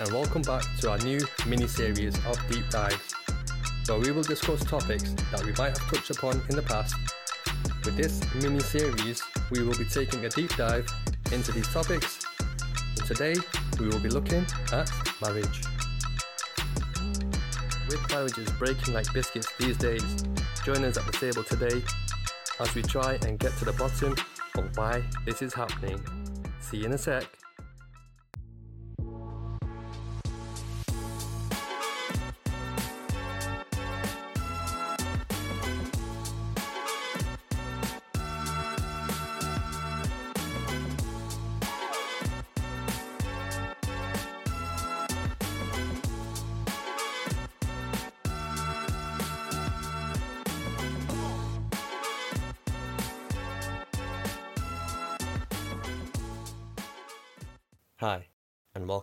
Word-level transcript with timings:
And 0.00 0.10
welcome 0.12 0.42
back 0.42 0.64
to 0.80 0.90
our 0.90 0.98
new 0.98 1.20
mini-series 1.46 2.16
of 2.26 2.36
Deep 2.50 2.68
Dives, 2.68 3.14
where 3.86 3.98
we 3.98 4.10
will 4.10 4.24
discuss 4.24 4.64
topics 4.64 5.12
that 5.30 5.44
we 5.44 5.52
might 5.52 5.78
have 5.78 5.88
touched 5.88 6.10
upon 6.10 6.40
in 6.48 6.56
the 6.56 6.62
past. 6.62 6.96
With 7.84 7.96
this 7.96 8.20
mini-series, 8.34 9.22
we 9.52 9.62
will 9.62 9.76
be 9.78 9.84
taking 9.84 10.24
a 10.24 10.28
deep 10.28 10.56
dive 10.56 10.88
into 11.30 11.52
these 11.52 11.68
topics. 11.72 12.26
And 12.98 13.06
today, 13.06 13.34
we 13.78 13.86
will 13.86 14.00
be 14.00 14.08
looking 14.08 14.44
at 14.72 14.90
marriage. 15.22 15.62
With 17.88 18.10
marriages 18.10 18.50
breaking 18.58 18.94
like 18.94 19.12
biscuits 19.12 19.48
these 19.60 19.76
days, 19.76 20.24
join 20.64 20.82
us 20.84 20.96
at 20.96 21.06
the 21.06 21.12
table 21.12 21.44
today 21.44 21.84
as 22.58 22.74
we 22.74 22.82
try 22.82 23.18
and 23.26 23.38
get 23.38 23.56
to 23.58 23.64
the 23.64 23.72
bottom 23.74 24.16
of 24.58 24.76
why 24.76 25.04
this 25.24 25.40
is 25.40 25.54
happening. 25.54 26.02
See 26.58 26.78
you 26.78 26.86
in 26.86 26.92
a 26.92 26.98
sec. 26.98 27.43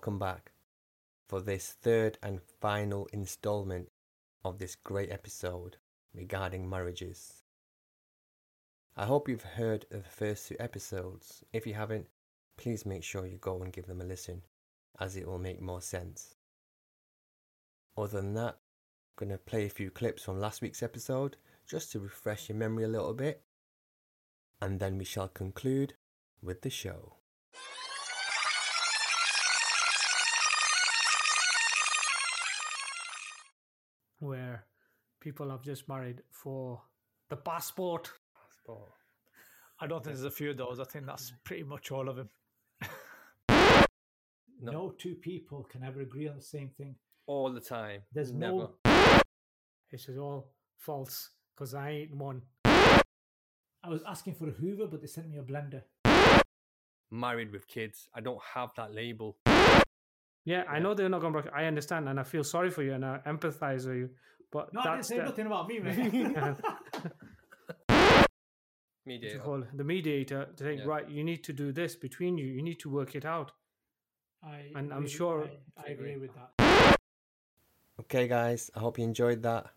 Welcome 0.02 0.18
back 0.18 0.52
for 1.28 1.42
this 1.42 1.76
third 1.80 2.18
and 2.24 2.42
final 2.60 3.08
installment 3.14 3.88
of 4.44 4.58
this 4.58 4.74
great 4.74 5.12
episode 5.12 5.78
regarding 6.16 6.68
marriages. 6.68 7.44
I 8.98 9.06
hope 9.06 9.30
you've 9.30 9.44
heard 9.44 9.86
of 9.92 10.02
the 10.02 10.10
first 10.10 10.48
two 10.48 10.56
episodes. 10.60 11.44
If 11.54 11.68
you 11.68 11.76
haven't, 11.76 12.08
please 12.58 12.84
make 12.84 13.04
sure 13.04 13.28
you 13.28 13.38
go 13.38 13.62
and 13.62 13.72
give 13.72 13.86
them 13.86 14.02
a 14.02 14.04
listen, 14.04 14.42
as 15.00 15.16
it 15.16 15.28
will 15.28 15.38
make 15.38 15.62
more 15.62 15.84
sense. 15.84 16.34
Other 17.96 18.22
than 18.22 18.34
that, 18.34 18.56
I'm 18.56 19.28
going 19.28 19.30
to 19.30 19.38
play 19.38 19.68
a 19.68 19.70
few 19.70 19.92
clips 19.92 20.24
from 20.24 20.40
last 20.40 20.64
week's 20.64 20.82
episode 20.82 21.38
just 21.70 21.92
to 21.92 22.00
refresh 22.00 22.50
your 22.50 22.58
memory 22.58 22.86
a 22.86 22.88
little 22.88 23.14
bit, 23.14 23.44
and 24.60 24.80
then 24.80 24.98
we 24.98 25.06
shall 25.06 25.28
conclude 25.28 25.94
with 26.42 26.64
the 26.64 26.72
show. 26.72 27.18
Where 34.22 34.66
people 35.19 35.50
have 35.50 35.61
just 35.61 35.88
married 35.89 36.22
for 36.31 36.81
the 37.30 37.36
passport. 37.36 38.11
Passport. 38.36 38.92
I 39.80 39.87
don't 39.87 40.04
think 40.04 40.15
there's 40.15 40.26
a 40.26 40.32
few 40.32 40.52
of 40.52 40.58
those. 40.58 40.80
I 40.80 40.83
think 40.83 41.05
that's 41.05 41.33
pretty 41.43 41.64
much 41.64 41.92
all 41.92 42.08
of 42.08 42.15
them. 42.15 42.30
No. 44.64 44.71
No. 44.71 44.93
two 44.95 45.15
people 45.15 45.64
can 45.64 45.83
ever 45.83 46.02
agree 46.02 46.27
on 46.27 46.36
the 46.36 46.42
same 46.42 46.70
thing. 46.77 46.95
All 47.26 47.52
the 47.52 47.60
time. 47.60 48.02
There's 48.14 48.31
Never. 48.31 48.70
no 48.86 49.21
It's 49.89 50.05
just 50.05 50.20
all 50.20 50.52
false 50.77 51.31
because 51.55 51.73
I 51.73 51.89
ain't 51.89 52.15
one. 52.15 52.43
I 52.65 53.89
was 53.89 54.04
asking 54.08 54.36
for 54.36 54.48
a 54.48 54.52
Hoover, 54.52 54.86
but 54.86 55.02
they 55.02 55.08
sent 55.08 55.27
me 55.30 55.37
a 55.39 55.42
blender. 55.42 55.81
married 57.10 57.52
with 57.52 57.67
kids. 57.67 58.08
I 58.14 58.21
don't 58.21 58.42
have 58.54 58.70
that 58.77 58.93
label. 58.93 59.37
Yeah, 60.46 60.64
I 60.68 60.80
know 60.80 60.94
they're 60.94 61.10
not 61.10 61.22
going 61.22 61.34
to 61.34 61.40
work. 61.40 61.52
I 61.56 61.66
understand 61.66 62.10
and 62.10 62.20
I 62.20 62.24
feel 62.24 62.44
sorry 62.44 62.70
for 62.72 62.82
you 62.84 62.94
and 62.94 63.06
I 63.06 63.20
empathize 63.28 63.86
with 63.88 63.96
you. 63.98 64.10
But 64.52 64.74
No, 64.74 64.82
I 64.82 64.96
didn't 64.96 65.06
say 65.06 65.18
the, 65.18 65.24
nothing 65.26 65.46
about 65.48 65.68
me, 65.68 65.80
man. 65.80 66.58
Mediator. 69.06 69.40
call 69.40 69.64
the 69.74 69.84
mediator 69.84 70.46
to 70.56 70.64
think, 70.64 70.82
Yeah. 70.82 70.88
right, 70.88 71.10
you 71.10 71.24
need 71.24 71.44
to 71.46 71.54
do 71.54 71.72
this 71.72 71.96
between 71.96 72.38
you. 72.38 72.46
You 72.46 72.62
need 72.62 72.80
to 72.82 72.90
work 72.90 73.16
it 73.16 73.26
out. 73.26 73.52
I 74.44 74.72
And 74.76 74.94
I'm 74.94 75.08
sure- 75.08 75.50
I, 75.78 75.82
I 75.88 75.92
agree 75.92 76.18
with 76.18 76.32
that. 76.36 76.98
Okay, 78.02 78.28
guys, 78.28 78.70
I 78.76 78.80
hope 78.80 78.98
you 78.98 79.04
enjoyed 79.04 79.44
that. 79.44 79.68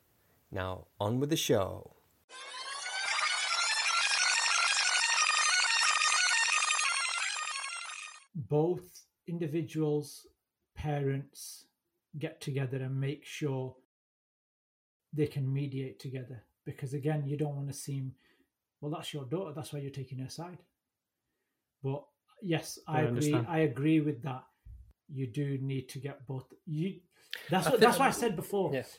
Now, 0.50 0.86
on 1.00 1.20
with 1.20 1.30
the 1.30 1.36
show. 1.36 1.94
Both 8.34 9.02
individuals, 9.28 10.26
parents 10.74 11.66
get 12.18 12.40
together 12.40 12.78
and 12.78 13.00
make 13.00 13.24
sure 13.24 13.74
they 15.12 15.26
can 15.26 15.52
mediate 15.52 15.98
together. 16.00 16.42
Because 16.64 16.94
again, 16.94 17.24
you 17.26 17.36
don't 17.36 17.56
want 17.56 17.68
to 17.68 17.74
seem, 17.74 18.12
well, 18.80 18.90
that's 18.90 19.12
your 19.12 19.24
daughter. 19.24 19.52
That's 19.54 19.72
why 19.72 19.80
you're 19.80 19.90
taking 19.90 20.18
her 20.18 20.30
side. 20.30 20.58
But 21.82 22.04
yes, 22.40 22.78
I, 22.86 22.92
I 22.92 23.00
agree. 23.00 23.08
understand. 23.08 23.46
I 23.48 23.58
agree 23.60 24.00
with 24.00 24.22
that. 24.22 24.44
You 25.12 25.26
do 25.26 25.58
need 25.60 25.88
to 25.90 25.98
get 25.98 26.26
both. 26.26 26.46
You. 26.66 27.00
That's 27.50 27.66
I 27.66 27.70
what, 27.70 27.80
that's 27.80 27.98
why 27.98 28.06
I 28.08 28.10
said 28.10 28.36
before. 28.36 28.72
Yes. 28.72 28.98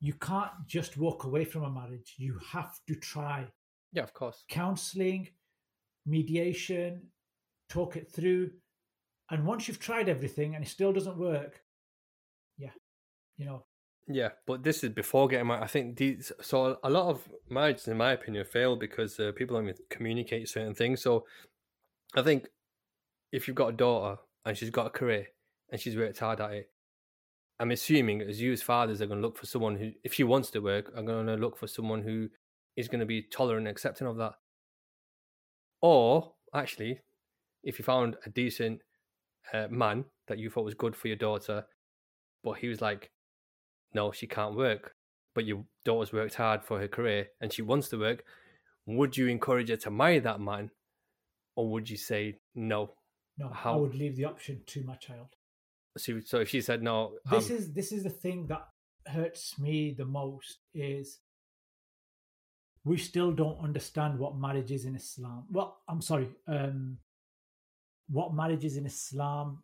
You 0.00 0.14
can't 0.14 0.50
just 0.66 0.96
walk 0.96 1.24
away 1.24 1.44
from 1.44 1.64
a 1.64 1.70
marriage. 1.70 2.14
You 2.16 2.38
have 2.50 2.78
to 2.88 2.94
try 2.96 3.46
Yeah, 3.92 4.02
of 4.02 4.12
course. 4.14 4.44
counseling, 4.48 5.28
mediation, 6.06 7.02
talk 7.68 7.96
it 7.96 8.10
through. 8.10 8.50
And 9.32 9.46
once 9.46 9.66
you've 9.66 9.80
tried 9.80 10.10
everything 10.10 10.54
and 10.54 10.62
it 10.62 10.68
still 10.68 10.92
doesn't 10.92 11.16
work, 11.16 11.62
yeah, 12.58 12.68
you 13.38 13.46
know, 13.46 13.64
Yeah, 14.06 14.28
but 14.46 14.62
this 14.62 14.84
is 14.84 14.90
before 14.90 15.26
getting 15.26 15.46
married. 15.46 15.62
I 15.62 15.68
think 15.68 15.96
these. 15.96 16.32
So 16.42 16.78
a 16.84 16.90
lot 16.90 17.08
of 17.08 17.26
marriages, 17.48 17.88
in 17.88 17.96
my 17.96 18.12
opinion, 18.12 18.44
fail 18.44 18.76
because 18.76 19.18
uh, 19.18 19.32
people 19.34 19.56
don't 19.56 19.74
communicate 19.88 20.50
certain 20.50 20.74
things. 20.74 21.00
So 21.00 21.24
I 22.14 22.20
think 22.20 22.48
if 23.32 23.48
you've 23.48 23.56
got 23.56 23.68
a 23.68 23.72
daughter 23.72 24.20
and 24.44 24.56
she's 24.56 24.68
got 24.68 24.88
a 24.88 24.90
career 24.90 25.28
and 25.70 25.80
she's 25.80 25.96
worked 25.96 26.18
hard 26.18 26.42
at 26.42 26.52
it, 26.52 26.70
I'm 27.58 27.70
assuming 27.70 28.20
as 28.20 28.38
you 28.38 28.52
as 28.52 28.60
fathers 28.60 29.00
are 29.00 29.06
going 29.06 29.22
to 29.22 29.26
look 29.26 29.38
for 29.38 29.46
someone 29.46 29.76
who, 29.76 29.92
if 30.04 30.12
she 30.12 30.24
wants 30.24 30.50
to 30.50 30.60
work, 30.60 30.92
are 30.94 31.02
going 31.02 31.26
to 31.26 31.36
look 31.36 31.56
for 31.56 31.68
someone 31.68 32.02
who 32.02 32.28
is 32.76 32.88
going 32.88 33.00
to 33.00 33.06
be 33.06 33.22
tolerant 33.22 33.66
and 33.66 33.72
accepting 33.72 34.06
of 34.06 34.18
that. 34.18 34.34
Or 35.80 36.34
actually, 36.52 37.00
if 37.62 37.78
you 37.78 37.84
found 37.84 38.16
a 38.26 38.30
decent 38.30 38.80
uh, 39.52 39.68
man 39.70 40.04
that 40.28 40.38
you 40.38 40.50
thought 40.50 40.64
was 40.64 40.74
good 40.74 40.96
for 40.96 41.08
your 41.08 41.16
daughter, 41.16 41.64
but 42.42 42.54
he 42.54 42.68
was 42.68 42.80
like, 42.80 43.10
no, 43.94 44.12
she 44.12 44.26
can't 44.26 44.56
work, 44.56 44.94
but 45.34 45.44
your 45.44 45.64
daughter's 45.84 46.12
worked 46.12 46.34
hard 46.34 46.64
for 46.64 46.80
her 46.80 46.88
career 46.88 47.28
and 47.40 47.52
she 47.52 47.62
wants 47.62 47.88
to 47.90 47.98
work, 47.98 48.24
would 48.86 49.16
you 49.16 49.28
encourage 49.28 49.68
her 49.68 49.76
to 49.76 49.90
marry 49.90 50.18
that 50.18 50.40
man? 50.40 50.70
Or 51.54 51.70
would 51.70 51.90
you 51.90 51.98
say 51.98 52.38
no? 52.54 52.94
no, 53.38 53.52
I 53.64 53.76
would 53.76 53.94
leave 53.94 54.16
the 54.16 54.24
option 54.24 54.60
to 54.66 54.82
my 54.84 54.96
child. 54.96 55.28
So, 55.96 56.20
so 56.24 56.40
if 56.40 56.48
she 56.48 56.60
said 56.60 56.82
no, 56.82 57.12
This 57.30 57.50
um, 57.50 57.56
is 57.56 57.72
this 57.72 57.92
is 57.92 58.02
the 58.02 58.10
thing 58.10 58.46
that 58.46 58.66
hurts 59.06 59.58
me 59.58 59.94
the 59.96 60.04
most 60.04 60.58
is 60.74 61.18
we 62.84 62.96
still 62.96 63.32
don't 63.32 63.62
understand 63.62 64.18
what 64.18 64.36
marriage 64.36 64.72
is 64.72 64.84
in 64.84 64.96
Islam. 64.96 65.44
Well, 65.50 65.78
I'm 65.88 66.00
sorry, 66.00 66.28
um, 66.48 66.98
what 68.12 68.34
marriage 68.34 68.64
is 68.64 68.76
in 68.76 68.84
Islam, 68.86 69.62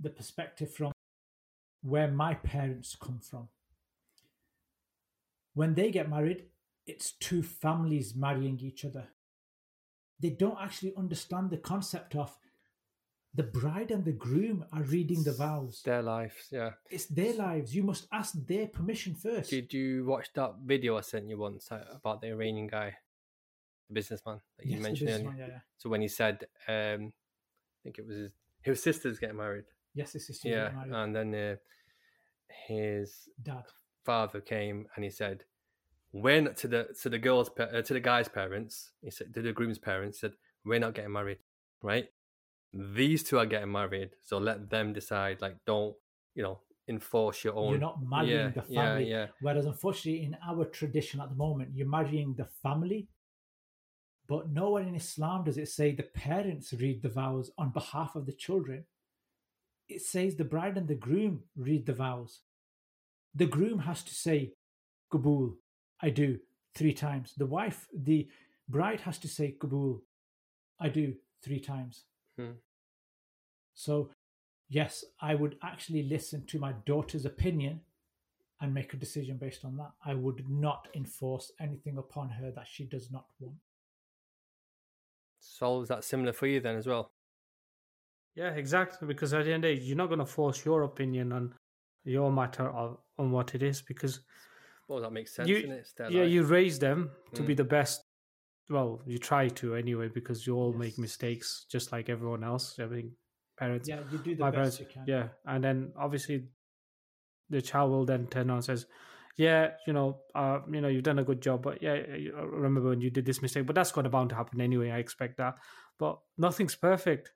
the 0.00 0.10
perspective 0.10 0.72
from 0.72 0.92
where 1.82 2.10
my 2.10 2.34
parents 2.34 2.96
come 2.98 3.20
from. 3.20 3.48
When 5.52 5.74
they 5.74 5.90
get 5.90 6.08
married, 6.08 6.44
it's 6.86 7.12
two 7.12 7.42
families 7.42 8.14
marrying 8.14 8.58
each 8.60 8.84
other. 8.84 9.08
They 10.18 10.30
don't 10.30 10.58
actually 10.60 10.94
understand 10.96 11.50
the 11.50 11.58
concept 11.58 12.16
of 12.16 12.36
the 13.34 13.42
bride 13.42 13.90
and 13.90 14.04
the 14.04 14.12
groom 14.12 14.64
are 14.72 14.82
reading 14.82 15.22
the 15.24 15.32
vows. 15.32 15.82
their 15.84 16.02
lives. 16.02 16.48
Yeah. 16.50 16.70
It's 16.90 17.06
their 17.06 17.34
lives. 17.34 17.74
You 17.74 17.82
must 17.82 18.06
ask 18.12 18.32
their 18.46 18.68
permission 18.68 19.14
first. 19.14 19.50
Did 19.50 19.72
you 19.74 20.04
watch 20.06 20.32
that 20.34 20.54
video 20.64 20.96
I 20.96 21.02
sent 21.02 21.28
you 21.28 21.36
once 21.36 21.70
uh, 21.70 21.84
about 21.94 22.20
the 22.22 22.28
Iranian 22.28 22.68
guy, 22.68 22.94
the 23.88 23.94
businessman 23.94 24.40
that 24.56 24.66
you 24.66 24.74
Yes, 24.74 24.82
mentioned 24.82 25.10
earlier? 25.10 25.34
yeah, 25.38 25.46
yeah. 25.48 25.58
So 25.76 25.90
when 25.90 26.00
he 26.00 26.08
said, 26.08 26.46
um, 26.68 27.12
think 27.84 27.98
it 27.98 28.06
was 28.06 28.16
his, 28.16 28.30
his 28.62 28.82
sister's 28.82 29.18
getting 29.18 29.36
married. 29.36 29.64
Yes, 29.94 30.12
his 30.12 30.26
sister. 30.26 30.48
yeah, 30.48 30.70
and 30.90 31.14
then 31.14 31.34
uh, 31.34 31.56
his 32.66 33.28
dad 33.42 33.64
father 34.04 34.40
came 34.40 34.86
and 34.96 35.04
he 35.04 35.10
said, 35.10 35.44
"When 36.10 36.54
to 36.54 36.66
the 36.66 36.88
to 37.02 37.08
the 37.08 37.18
girls 37.18 37.50
uh, 37.58 37.82
to 37.82 37.92
the 37.94 38.00
guy's 38.00 38.28
parents, 38.28 38.90
he 39.02 39.10
said 39.10 39.32
to 39.34 39.42
the 39.42 39.52
groom's 39.52 39.78
parents, 39.78 40.20
said 40.20 40.32
we're 40.64 40.80
not 40.80 40.94
getting 40.94 41.12
married, 41.12 41.38
right? 41.82 42.08
These 42.72 43.22
two 43.22 43.38
are 43.38 43.46
getting 43.46 43.70
married, 43.70 44.10
so 44.20 44.38
let 44.38 44.68
them 44.68 44.92
decide. 44.92 45.40
Like, 45.40 45.56
don't 45.64 45.94
you 46.34 46.42
know, 46.42 46.58
enforce 46.88 47.44
your 47.44 47.54
own. 47.54 47.70
You're 47.70 47.80
not 47.80 48.02
marrying 48.02 48.30
yeah, 48.30 48.48
the 48.48 48.62
family. 48.62 49.10
Yeah, 49.10 49.16
yeah. 49.16 49.26
Whereas, 49.40 49.66
unfortunately, 49.66 50.24
in 50.24 50.36
our 50.46 50.64
tradition 50.66 51.20
at 51.20 51.30
the 51.30 51.36
moment, 51.36 51.70
you're 51.74 51.88
marrying 51.88 52.34
the 52.34 52.46
family. 52.62 53.08
But 54.26 54.50
nowhere 54.50 54.84
in 54.84 54.94
Islam 54.94 55.44
does 55.44 55.58
it 55.58 55.68
say 55.68 55.92
the 55.92 56.02
parents 56.02 56.72
read 56.72 57.02
the 57.02 57.08
vows 57.08 57.50
on 57.58 57.70
behalf 57.70 58.16
of 58.16 58.26
the 58.26 58.32
children. 58.32 58.84
It 59.88 60.00
says 60.02 60.36
the 60.36 60.44
bride 60.44 60.78
and 60.78 60.88
the 60.88 60.94
groom 60.94 61.42
read 61.56 61.84
the 61.86 61.92
vows. 61.92 62.40
The 63.34 63.46
groom 63.46 63.80
has 63.80 64.02
to 64.04 64.14
say, 64.14 64.52
Qubool, 65.12 65.56
I 66.00 66.10
do, 66.10 66.38
three 66.74 66.94
times. 66.94 67.34
The 67.36 67.46
wife, 67.46 67.86
the 67.94 68.28
bride 68.68 69.02
has 69.02 69.18
to 69.18 69.28
say, 69.28 69.56
Qubool, 69.58 70.00
I 70.80 70.88
do, 70.88 71.14
three 71.42 71.60
times. 71.60 72.04
Hmm. 72.38 72.52
So 73.74 74.10
yes, 74.68 75.04
I 75.20 75.34
would 75.34 75.56
actually 75.62 76.02
listen 76.04 76.46
to 76.46 76.58
my 76.58 76.72
daughter's 76.86 77.24
opinion 77.24 77.80
and 78.60 78.72
make 78.72 78.94
a 78.94 78.96
decision 78.96 79.36
based 79.36 79.64
on 79.64 79.76
that. 79.76 79.92
I 80.04 80.14
would 80.14 80.48
not 80.48 80.88
enforce 80.94 81.52
anything 81.60 81.98
upon 81.98 82.30
her 82.30 82.50
that 82.52 82.66
she 82.68 82.84
does 82.84 83.10
not 83.10 83.26
want. 83.38 83.56
So 85.46 85.82
is 85.82 85.88
that 85.88 86.04
similar 86.04 86.32
for 86.32 86.46
you 86.46 86.60
then 86.60 86.76
as 86.76 86.86
well? 86.86 87.10
Yeah, 88.34 88.50
exactly. 88.50 89.06
Because 89.06 89.32
at 89.34 89.44
the 89.44 89.52
end 89.52 89.64
of 89.64 89.70
the 89.70 89.76
day, 89.76 89.82
you're 89.82 89.96
not 89.96 90.08
going 90.08 90.18
to 90.18 90.26
force 90.26 90.64
your 90.64 90.82
opinion 90.82 91.32
on 91.32 91.54
your 92.04 92.32
matter 92.32 92.68
of, 92.70 92.98
on 93.18 93.30
what 93.30 93.54
it 93.54 93.62
is 93.62 93.82
because. 93.82 94.20
Well, 94.88 95.00
that 95.00 95.12
makes 95.12 95.34
sense, 95.34 95.48
you, 95.48 95.56
it? 95.56 95.86
yeah, 96.10 96.22
like... 96.22 96.30
you 96.30 96.42
raise 96.44 96.78
them 96.78 97.10
to 97.34 97.42
Mm. 97.42 97.46
be 97.46 97.54
the 97.54 97.64
best. 97.64 98.02
Well, 98.68 99.00
you 99.06 99.18
try 99.18 99.48
to 99.48 99.76
anyway 99.76 100.08
because 100.08 100.46
you 100.46 100.56
all 100.56 100.72
make 100.72 100.98
mistakes 100.98 101.66
just 101.70 101.92
like 101.92 102.08
everyone 102.08 102.44
else. 102.44 102.78
I 102.78 102.86
mean, 102.86 103.12
parents. 103.58 103.88
Yeah, 103.88 104.00
you 104.10 104.18
do 104.18 104.34
the 104.34 104.40
my 104.40 104.50
best 104.50 104.56
parents, 104.56 104.80
you 104.80 104.86
can. 104.86 105.04
yeah, 105.06 105.28
and 105.46 105.62
then 105.64 105.92
obviously 105.96 106.48
the 107.50 107.62
child 107.62 107.90
will 107.92 108.04
then 108.04 108.26
turn 108.26 108.50
on 108.50 108.56
and 108.56 108.64
says, 108.64 108.86
"Yeah, 109.36 109.72
you 109.86 109.92
know, 109.92 110.20
uh, 110.34 110.60
you 110.70 110.80
know, 110.80 110.88
you've 110.88 111.02
done 111.02 111.18
a 111.18 111.24
good 111.24 111.40
job, 111.40 111.62
but 111.62 111.82
yeah, 111.82 111.92
I 111.92 112.42
remember 112.42 112.90
when 112.90 113.00
you 113.00 113.10
did 113.10 113.26
this 113.26 113.42
mistake." 113.42 113.66
But 113.66 113.74
that's 113.74 113.92
going 113.92 114.04
to 114.04 114.10
bound 114.10 114.30
to 114.30 114.36
happen 114.36 114.60
anyway. 114.60 114.90
I 114.90 114.98
expect 114.98 115.38
that, 115.38 115.56
but 115.98 116.18
nothing's 116.38 116.74
perfect. 116.74 117.32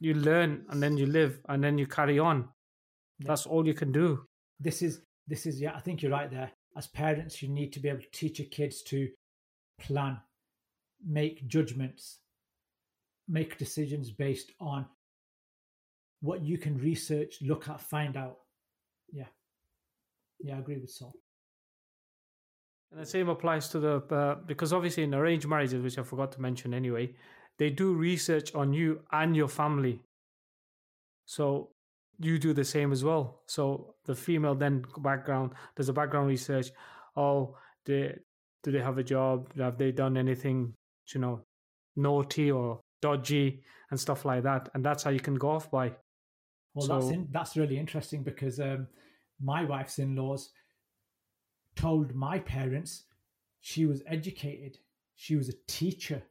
You 0.00 0.14
learn 0.14 0.64
and 0.68 0.82
then 0.82 0.96
you 0.96 1.06
live 1.06 1.40
and 1.48 1.62
then 1.62 1.78
you 1.78 1.86
carry 1.86 2.18
on. 2.18 2.48
Yeah. 3.18 3.28
That's 3.28 3.46
all 3.46 3.66
you 3.66 3.74
can 3.74 3.92
do. 3.92 4.26
This 4.58 4.82
is 4.82 5.02
this 5.28 5.46
is 5.46 5.60
yeah, 5.60 5.74
I 5.76 5.80
think 5.80 6.02
you're 6.02 6.12
right 6.12 6.30
there. 6.30 6.50
As 6.76 6.88
parents, 6.88 7.42
you 7.42 7.48
need 7.48 7.72
to 7.74 7.80
be 7.80 7.88
able 7.88 8.00
to 8.00 8.10
teach 8.10 8.38
your 8.38 8.48
kids 8.48 8.82
to 8.84 9.08
plan, 9.78 10.18
make 11.06 11.46
judgments, 11.46 12.18
make 13.28 13.58
decisions 13.58 14.10
based 14.10 14.52
on 14.60 14.86
what 16.20 16.42
you 16.42 16.56
can 16.56 16.78
research, 16.78 17.38
look 17.42 17.68
at, 17.68 17.80
find 17.80 18.16
out. 18.16 18.38
Yeah. 19.12 19.26
Yeah, 20.40 20.56
I 20.56 20.58
agree 20.58 20.78
with 20.78 20.90
Sol. 20.90 21.14
And 22.92 23.00
the 23.00 23.06
same 23.06 23.30
applies 23.30 23.68
to 23.70 23.80
the 23.80 23.96
uh, 24.14 24.34
because 24.46 24.72
obviously 24.72 25.02
in 25.04 25.14
arranged 25.14 25.48
marriages, 25.48 25.82
which 25.82 25.98
I 25.98 26.02
forgot 26.02 26.30
to 26.32 26.42
mention 26.42 26.74
anyway, 26.74 27.14
they 27.58 27.70
do 27.70 27.94
research 27.94 28.54
on 28.54 28.74
you 28.74 29.00
and 29.12 29.34
your 29.34 29.48
family. 29.48 30.02
So 31.24 31.70
you 32.18 32.38
do 32.38 32.52
the 32.52 32.64
same 32.64 32.92
as 32.92 33.02
well. 33.02 33.40
So 33.46 33.94
the 34.04 34.14
female 34.14 34.54
then 34.54 34.84
background 34.98 35.52
does 35.74 35.88
a 35.88 35.92
background 35.94 36.28
research. 36.28 36.68
Oh, 37.16 37.56
they 37.86 38.14
do 38.62 38.70
they 38.70 38.80
have 38.80 38.98
a 38.98 39.02
job? 39.02 39.48
Have 39.58 39.78
they 39.78 39.90
done 39.90 40.18
anything, 40.18 40.74
you 41.14 41.20
know, 41.20 41.40
naughty 41.96 42.50
or 42.50 42.80
dodgy 43.00 43.62
and 43.90 43.98
stuff 43.98 44.26
like 44.26 44.42
that? 44.42 44.68
And 44.74 44.84
that's 44.84 45.02
how 45.02 45.10
you 45.10 45.20
can 45.20 45.36
go 45.36 45.48
off 45.50 45.70
by. 45.70 45.92
Well, 46.74 46.86
that's 46.86 47.10
in, 47.10 47.28
that's 47.30 47.56
really 47.56 47.78
interesting 47.78 48.22
because 48.22 48.60
um, 48.60 48.86
my 49.42 49.64
wife's 49.64 49.98
in-laws 49.98 50.50
told 51.76 52.14
my 52.14 52.38
parents 52.38 53.04
she 53.60 53.86
was 53.86 54.02
educated, 54.06 54.78
she 55.14 55.36
was 55.36 55.48
a 55.48 55.54
teacher, 55.68 56.22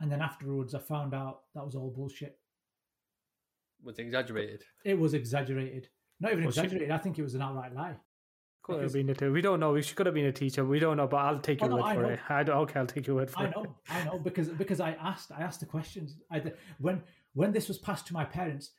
and 0.00 0.10
then 0.10 0.20
afterwards 0.20 0.74
I 0.74 0.78
found 0.78 1.14
out 1.14 1.42
that 1.54 1.64
was 1.64 1.74
all 1.74 1.90
bullshit. 1.90 2.38
Was 3.82 3.98
exaggerated. 3.98 4.64
It 4.84 4.98
was 4.98 5.14
exaggerated. 5.14 5.88
Not 6.20 6.32
even 6.32 6.44
Was 6.44 6.54
she- 6.54 6.60
exaggerated. 6.60 6.90
I 6.90 6.98
think 6.98 7.18
it 7.18 7.22
was 7.22 7.34
an 7.34 7.42
outright 7.42 7.74
lie. 7.74 7.96
Could 8.62 8.82
have 8.82 8.92
been 8.92 9.08
a 9.08 9.14
te- 9.14 9.28
we 9.28 9.40
don't 9.40 9.58
know. 9.58 9.80
She 9.80 9.94
could 9.94 10.04
have 10.04 10.14
been 10.14 10.26
a 10.26 10.32
teacher. 10.32 10.64
We 10.66 10.78
don't 10.78 10.98
know, 10.98 11.06
but 11.06 11.16
I'll 11.16 11.38
take 11.40 11.62
Oh, 11.62 11.66
your 11.66 11.70
no, 11.78 11.82
word 11.82 11.88
I 11.88 11.94
for 11.94 12.02
know. 12.02 12.08
it. 12.10 12.20
I 12.28 12.42
don't, 12.42 12.56
okay, 12.58 12.78
I'll 12.78 12.86
take 12.86 13.06
your 13.06 13.16
word 13.16 13.30
for 13.30 13.40
I 13.40 13.44
it. 13.46 13.56
know, 13.56 13.76
I 13.88 14.04
know, 14.04 14.18
because 14.18 14.48
because 14.50 14.80
I 14.80 14.90
asked, 15.00 15.32
I 15.32 15.40
asked 15.40 15.60
the 15.60 15.66
questions. 15.66 16.16
I, 16.30 16.42
when 16.78 17.02
when 17.32 17.52
this 17.52 17.68
was 17.68 17.78
passed 17.78 18.06
to 18.08 18.12
my 18.12 18.24
parents, 18.26 18.72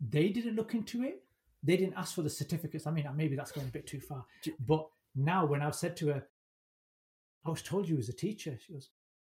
they 0.00 0.30
didn't 0.30 0.56
look 0.56 0.72
into 0.74 1.02
it. 1.04 1.24
They 1.62 1.76
didn't 1.76 1.94
ask 1.96 2.14
for 2.14 2.22
the 2.22 2.30
certificates. 2.30 2.86
I 2.86 2.90
mean, 2.92 3.06
uh, 3.06 3.12
maybe 3.12 3.36
that's 3.36 3.52
going 3.52 3.66
a 3.66 3.70
bit 3.70 3.86
too 3.86 4.00
far. 4.00 4.24
But 4.60 4.88
now, 5.14 5.44
when 5.46 5.60
I've 5.62 5.74
said 5.74 5.96
to 5.98 6.08
her, 6.08 6.28
"I 7.44 7.50
was 7.50 7.62
told 7.62 7.88
you 7.88 7.96
was 7.96 8.08
a 8.08 8.12
teacher," 8.12 8.58
she 8.64 8.72
goes, 8.72 8.90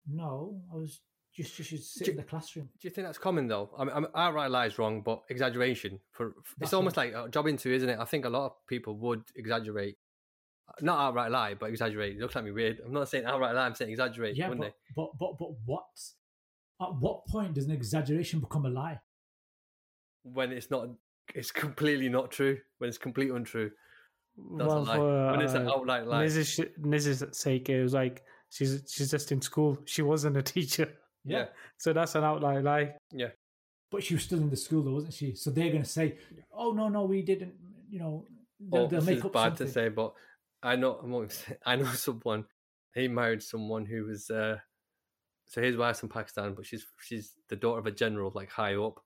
"No, 0.08 0.62
I 0.72 0.76
was 0.76 1.02
just 1.34 1.58
you 1.58 1.64
should 1.64 1.84
sit 1.84 2.06
Do- 2.06 2.12
in 2.12 2.18
the 2.18 2.24
classroom." 2.24 2.70
Do 2.80 2.88
you 2.88 2.90
think 2.90 3.08
that's 3.08 3.18
common 3.18 3.48
though? 3.48 3.70
I 3.78 3.86
mean, 3.86 3.94
I 3.96 4.00
mean 4.02 4.10
outright 4.16 4.52
lie 4.52 4.66
is 4.66 4.78
wrong, 4.78 5.02
but 5.02 5.24
exaggeration 5.30 6.00
for 6.12 6.34
That's 6.58 6.70
it's 6.70 6.74
almost 6.74 6.98
like 6.98 7.14
a 7.14 7.30
job 7.30 7.48
into, 7.48 7.72
isn't 7.72 7.88
it? 7.90 8.00
I 8.00 8.06
think 8.06 8.26
a 8.26 8.30
lot 8.30 8.46
of 8.48 8.68
people 8.68 8.96
would 8.98 9.24
exaggerate, 9.36 9.98
uh, 10.68 10.74
not 10.82 11.00
outright 11.00 11.32
lie, 11.32 11.54
but 11.54 11.70
exaggerate. 11.70 12.18
It 12.18 12.20
looks 12.20 12.36
like 12.36 12.44
me 12.44 12.52
weird. 12.52 12.82
I'm 12.86 12.92
not 12.92 13.08
saying 13.08 13.26
outright 13.26 13.56
lie. 13.56 13.66
I'm 13.66 13.76
saying 13.76 13.92
exaggerate, 13.92 14.36
Yeah, 14.36 14.50
wouldn't 14.50 14.74
but, 14.96 15.12
but 15.18 15.18
but 15.18 15.38
but 15.38 15.52
what? 15.66 15.86
At 16.82 16.96
what 16.96 17.26
point 17.28 17.54
does 17.54 17.66
an 17.66 17.72
exaggeration 17.72 18.40
become 18.42 18.66
a 18.66 18.70
lie? 18.70 19.00
When 20.24 20.52
it's 20.52 20.70
not, 20.70 20.90
it's 21.36 21.52
completely 21.52 22.10
not 22.10 22.32
true. 22.32 22.58
When 22.78 22.88
it's 22.88 22.98
completely 22.98 23.36
untrue. 23.36 23.72
That's 24.58 24.68
well, 24.68 24.78
a 24.78 24.80
lie. 24.80 24.96
for 24.96 25.32
when 25.32 25.42
it's 25.42 25.54
an 25.54 25.68
uh, 25.68 25.72
outright 25.74 26.08
lie. 26.08 26.24
Niz's, 26.24 26.60
Niz's 26.78 27.24
sake, 27.38 27.70
it 27.70 27.82
was 27.82 27.94
like 27.94 28.24
she's 28.50 28.84
she's 28.90 29.12
just 29.12 29.32
in 29.32 29.42
school. 29.42 29.78
She 29.86 30.02
wasn't 30.02 30.38
a 30.38 30.42
teacher, 30.56 30.94
yeah, 31.26 31.46
so 31.78 31.94
that's 31.94 32.16
an 32.16 32.24
outright 32.24 32.64
lie. 32.64 32.94
Yeah. 33.12 33.30
But 33.92 34.04
she 34.04 34.14
was 34.14 34.24
still 34.24 34.38
in 34.38 34.50
the 34.50 34.56
school, 34.56 34.84
though, 34.84 34.94
wasn't 34.94 35.16
she? 35.16 35.34
So 35.34 35.50
they're 35.50 35.72
going 35.72 35.84
to 35.84 35.90
say, 35.90 36.18
"Oh 36.54 36.72
no, 36.72 36.90
no, 36.90 37.04
we 37.06 37.22
didn't." 37.22 37.54
You 37.90 38.00
know, 38.00 38.26
they'll, 38.60 38.84
oh, 38.84 38.88
they'll 38.88 39.00
this 39.00 39.08
make 39.08 39.18
is 39.18 39.26
up 39.26 39.34
bad 39.34 39.44
something. 39.58 39.68
to 39.68 39.74
say, 39.74 39.90
but 39.90 40.14
I 40.62 40.76
know 40.76 41.00
I'm 41.04 41.12
not 41.12 41.46
I 41.66 41.76
know 41.76 41.86
someone. 41.86 42.46
He 42.94 43.08
married 43.08 43.44
someone 43.44 43.86
who 43.86 44.06
was 44.06 44.30
uh, 44.30 44.58
so 45.48 45.62
his 45.62 45.76
wife's 45.78 46.00
from 46.00 46.10
Pakistan, 46.10 46.54
but 46.54 46.66
she's 46.66 46.86
she's 47.02 47.34
the 47.50 47.56
daughter 47.56 47.80
of 47.80 47.88
a 47.88 47.92
general, 47.92 48.32
like 48.36 48.50
high 48.50 48.76
up. 48.76 49.04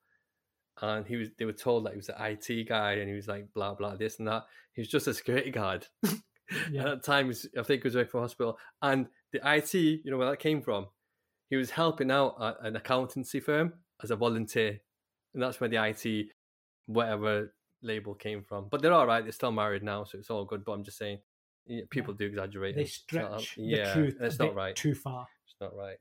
And 0.81 1.05
he 1.05 1.15
was 1.17 1.29
they 1.37 1.45
were 1.45 1.53
told 1.53 1.85
that 1.85 1.91
he 1.93 1.97
was 1.97 2.09
an 2.09 2.15
IT 2.19 2.67
guy, 2.67 2.93
and 2.93 3.07
he 3.09 3.15
was 3.15 3.27
like 3.27 3.53
blah 3.53 3.73
blah 3.75 3.95
this 3.95 4.19
and 4.19 4.27
that. 4.27 4.43
He 4.73 4.81
was 4.81 4.89
just 4.89 5.07
a 5.07 5.13
security 5.13 5.51
guard. 5.51 5.87
Yeah. 6.69 6.81
At 6.81 6.85
that 6.85 7.03
time, 7.03 7.27
was- 7.27 7.47
I 7.57 7.63
think 7.63 7.81
he 7.81 7.87
was 7.87 7.95
working 7.95 8.11
for 8.11 8.17
a 8.17 8.21
hospital, 8.21 8.59
and 8.81 9.07
the 9.31 9.39
IT, 9.43 9.73
you 9.73 10.11
know 10.11 10.17
where 10.17 10.29
that 10.29 10.39
came 10.39 10.61
from. 10.61 10.87
He 11.49 11.55
was 11.55 11.71
helping 11.71 12.11
out 12.11 12.35
at 12.39 12.57
an 12.67 12.75
accountancy 12.75 13.39
firm 13.39 13.73
as 14.03 14.11
a 14.11 14.15
volunteer, 14.15 14.79
and 15.33 15.41
that's 15.41 15.59
where 15.59 15.69
the 15.69 15.77
IT, 15.83 16.27
whatever 16.85 17.55
label 17.81 18.13
came 18.13 18.43
from. 18.43 18.67
But 18.69 18.81
they're 18.81 18.93
all 18.93 19.07
right. 19.07 19.23
They're 19.23 19.31
still 19.31 19.53
married 19.53 19.83
now, 19.83 20.03
so 20.03 20.17
it's 20.17 20.29
all 20.29 20.45
good. 20.45 20.63
But 20.65 20.73
I'm 20.73 20.83
just 20.83 20.97
saying, 20.97 21.19
yeah, 21.65 21.83
people 21.89 22.13
do 22.13 22.25
exaggerate. 22.25 22.75
they 22.75 22.81
it's 22.83 22.93
stretch 22.95 23.55
yeah, 23.57 23.87
the 23.87 23.93
truth 23.93 24.17
That's 24.19 24.37
not 24.37 24.53
right. 24.53 24.75
too 24.75 24.93
far. 24.93 25.27
It's 25.45 25.55
not 25.61 25.75
right. 25.75 25.97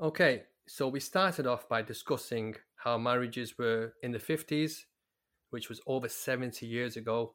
Okay, 0.00 0.42
so 0.68 0.88
we 0.88 0.98
started 0.98 1.46
off 1.46 1.68
by 1.68 1.82
discussing 1.82 2.56
how 2.76 2.98
marriages 2.98 3.56
were 3.56 3.94
in 4.02 4.10
the 4.10 4.18
50s, 4.18 4.84
which 5.50 5.68
was 5.68 5.80
over 5.86 6.08
70 6.08 6.66
years 6.66 6.96
ago, 6.96 7.34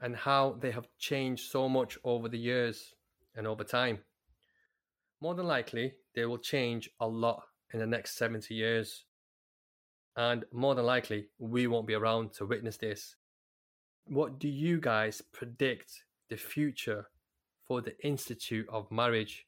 and 0.00 0.16
how 0.16 0.58
they 0.60 0.72
have 0.72 0.88
changed 0.98 1.50
so 1.50 1.68
much 1.68 1.96
over 2.02 2.28
the 2.28 2.38
years 2.38 2.94
and 3.36 3.46
over 3.46 3.62
time. 3.62 4.00
More 5.20 5.34
than 5.34 5.46
likely, 5.46 5.94
they 6.14 6.26
will 6.26 6.38
change 6.38 6.90
a 7.00 7.06
lot 7.06 7.44
in 7.72 7.78
the 7.78 7.86
next 7.86 8.16
70 8.16 8.52
years. 8.52 9.04
And 10.16 10.44
more 10.52 10.74
than 10.74 10.86
likely, 10.86 11.28
we 11.38 11.66
won't 11.66 11.86
be 11.86 11.94
around 11.94 12.32
to 12.34 12.46
witness 12.46 12.76
this. 12.76 13.16
What 14.06 14.38
do 14.38 14.48
you 14.48 14.80
guys 14.80 15.22
predict 15.32 16.04
the 16.28 16.36
future 16.36 17.06
for 17.66 17.80
the 17.80 17.98
Institute 18.04 18.66
of 18.68 18.90
Marriage? 18.90 19.46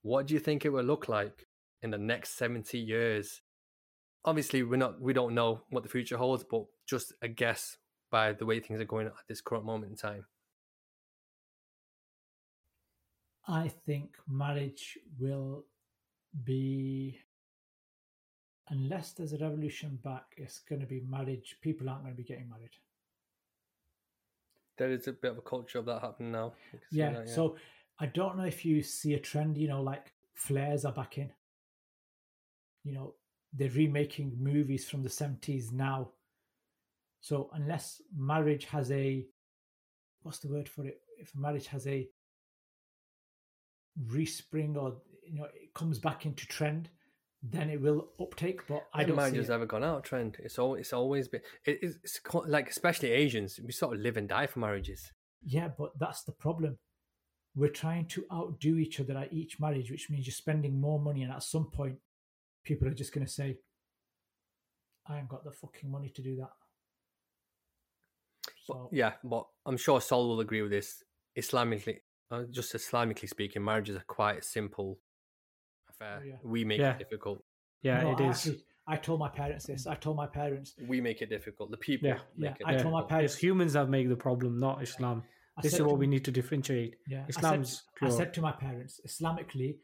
What 0.00 0.26
do 0.26 0.34
you 0.34 0.40
think 0.40 0.64
it 0.64 0.70
will 0.72 0.82
look 0.82 1.08
like 1.08 1.46
in 1.82 1.90
the 1.90 1.98
next 1.98 2.36
70 2.36 2.78
years? 2.78 3.40
Obviously, 4.24 4.62
we're 4.62 4.76
not 4.76 5.00
we 5.00 5.12
don't 5.12 5.34
know 5.34 5.62
what 5.70 5.82
the 5.82 5.88
future 5.88 6.16
holds, 6.16 6.44
but 6.44 6.64
just 6.86 7.12
a 7.22 7.28
guess 7.28 7.78
by 8.10 8.32
the 8.32 8.46
way 8.46 8.60
things 8.60 8.80
are 8.80 8.84
going 8.84 9.06
at 9.06 9.12
this 9.28 9.40
current 9.40 9.64
moment 9.64 9.90
in 9.90 9.96
time. 9.96 10.26
I 13.48 13.72
think 13.86 14.14
marriage 14.28 14.98
will 15.18 15.64
be 16.44 17.18
unless 18.68 19.12
there's 19.12 19.32
a 19.32 19.38
revolution 19.38 19.98
back, 20.02 20.24
it's 20.36 20.60
going 20.60 20.80
to 20.80 20.86
be 20.86 21.00
marriage. 21.00 21.56
People 21.60 21.88
aren't 21.88 22.02
going 22.02 22.14
to 22.14 22.16
be 22.16 22.26
getting 22.26 22.48
married. 22.48 22.70
There 24.78 24.90
is 24.90 25.08
a 25.08 25.12
bit 25.12 25.32
of 25.32 25.38
a 25.38 25.42
culture 25.42 25.78
of 25.78 25.86
that 25.86 26.00
happening 26.00 26.32
now. 26.32 26.52
Can 26.70 26.80
see 26.90 26.98
Yeah. 26.98 27.24
So 27.26 27.56
I 27.98 28.06
don't 28.06 28.36
know 28.38 28.44
if 28.44 28.64
you 28.64 28.82
see 28.82 29.14
a 29.14 29.18
trend, 29.18 29.58
you 29.58 29.68
know, 29.68 29.82
like 29.82 30.12
flares 30.34 30.84
are 30.84 30.92
back 30.92 31.18
in. 31.18 31.30
You 32.84 32.94
know, 32.94 33.14
they're 33.52 33.70
remaking 33.70 34.36
movies 34.38 34.88
from 34.88 35.02
the 35.02 35.08
70s 35.08 35.72
now. 35.72 36.10
So 37.20 37.50
unless 37.52 38.02
marriage 38.16 38.64
has 38.66 38.90
a 38.90 39.24
what's 40.22 40.38
the 40.38 40.48
word 40.48 40.68
for 40.68 40.86
it? 40.86 41.00
If 41.18 41.34
marriage 41.36 41.68
has 41.68 41.86
a 41.86 42.08
respring 44.08 44.76
or 44.76 44.96
you 45.26 45.38
know 45.38 45.44
it 45.44 45.74
comes 45.74 45.98
back 45.98 46.26
into 46.26 46.46
trend, 46.46 46.88
then 47.42 47.70
it 47.70 47.80
will 47.80 48.08
uptake. 48.20 48.66
But 48.66 48.86
I 48.92 49.04
don't 49.04 49.16
marriage 49.16 49.36
it. 49.36 49.50
ever 49.50 49.66
gone 49.66 49.84
out 49.84 50.04
trend. 50.04 50.36
It's 50.40 50.58
all 50.58 50.74
it's 50.74 50.92
always 50.92 51.28
been. 51.28 51.42
It, 51.64 51.78
it's, 51.82 51.96
it's 52.02 52.20
like 52.46 52.70
especially 52.70 53.10
Asians. 53.10 53.60
We 53.64 53.72
sort 53.72 53.94
of 53.94 54.00
live 54.00 54.16
and 54.16 54.28
die 54.28 54.46
for 54.46 54.60
marriages. 54.60 55.12
Yeah, 55.44 55.68
but 55.76 55.98
that's 55.98 56.22
the 56.22 56.32
problem. 56.32 56.78
We're 57.54 57.68
trying 57.68 58.06
to 58.08 58.24
outdo 58.32 58.78
each 58.78 58.98
other 58.98 59.16
at 59.18 59.32
each 59.32 59.60
marriage, 59.60 59.90
which 59.90 60.08
means 60.08 60.26
you're 60.26 60.32
spending 60.32 60.80
more 60.80 60.98
money, 60.98 61.22
and 61.22 61.32
at 61.32 61.42
some 61.42 61.70
point, 61.70 61.98
people 62.64 62.88
are 62.88 62.94
just 62.94 63.12
going 63.12 63.26
to 63.26 63.32
say, 63.32 63.58
"I 65.06 65.18
ain't 65.18 65.28
got 65.28 65.44
the 65.44 65.52
fucking 65.52 65.90
money 65.90 66.10
to 66.10 66.22
do 66.22 66.36
that." 66.36 66.50
But, 68.68 68.88
yeah, 68.92 69.12
but 69.24 69.46
I'm 69.66 69.76
sure 69.76 70.00
Sol 70.00 70.28
will 70.28 70.40
agree 70.40 70.62
with 70.62 70.70
this. 70.70 71.02
Islamically, 71.36 71.98
uh, 72.30 72.44
just 72.50 72.72
Islamically 72.74 73.28
speaking, 73.28 73.64
marriages 73.64 73.96
are 73.96 74.04
quite 74.06 74.38
a 74.38 74.42
simple 74.42 74.98
affair. 75.88 76.20
Oh, 76.22 76.24
yeah. 76.26 76.36
We 76.42 76.64
make 76.64 76.78
Yeah. 76.80 76.92
it 76.94 76.98
difficult. 76.98 77.44
Yeah, 77.82 78.02
No, 78.02 78.12
it 78.12 78.20
I 78.20 78.28
is. 78.30 78.36
actually- 78.46 78.64
I 78.86 78.96
told 78.96 79.20
my 79.20 79.28
parents 79.28 79.66
this. 79.66 79.86
I 79.86 79.94
told 79.94 80.16
my 80.16 80.26
parents. 80.26 80.74
We 80.80 81.00
make 81.00 81.22
it 81.22 81.30
difficult. 81.30 81.70
The 81.70 81.76
people 81.76 82.08
Yeah. 82.08 82.20
make 82.36 82.58
Yeah, 82.60 82.68
it 82.70 82.74
I 82.74 82.82
told 82.82 82.92
my 82.94 83.02
parents. 83.04 83.34
It's 83.34 83.42
humans 83.42 83.72
that 83.74 83.88
make 83.88 84.08
the 84.08 84.16
problem, 84.16 84.58
not 84.58 84.82
Islam. 84.82 85.24
I 85.56 85.62
This 85.62 85.74
is 85.74 85.82
what 85.82 85.90
to- 85.90 85.94
we 85.96 86.06
need 86.06 86.24
to 86.24 86.32
differentiate. 86.32 86.96
Yeah, 87.06 87.26
Islam's 87.28 87.84
I 88.00 88.08
said, 88.08 88.14
I 88.14 88.16
said 88.24 88.34
to 88.34 88.40
my 88.42 88.52
parents, 88.52 89.00
Islamically, 89.06 89.78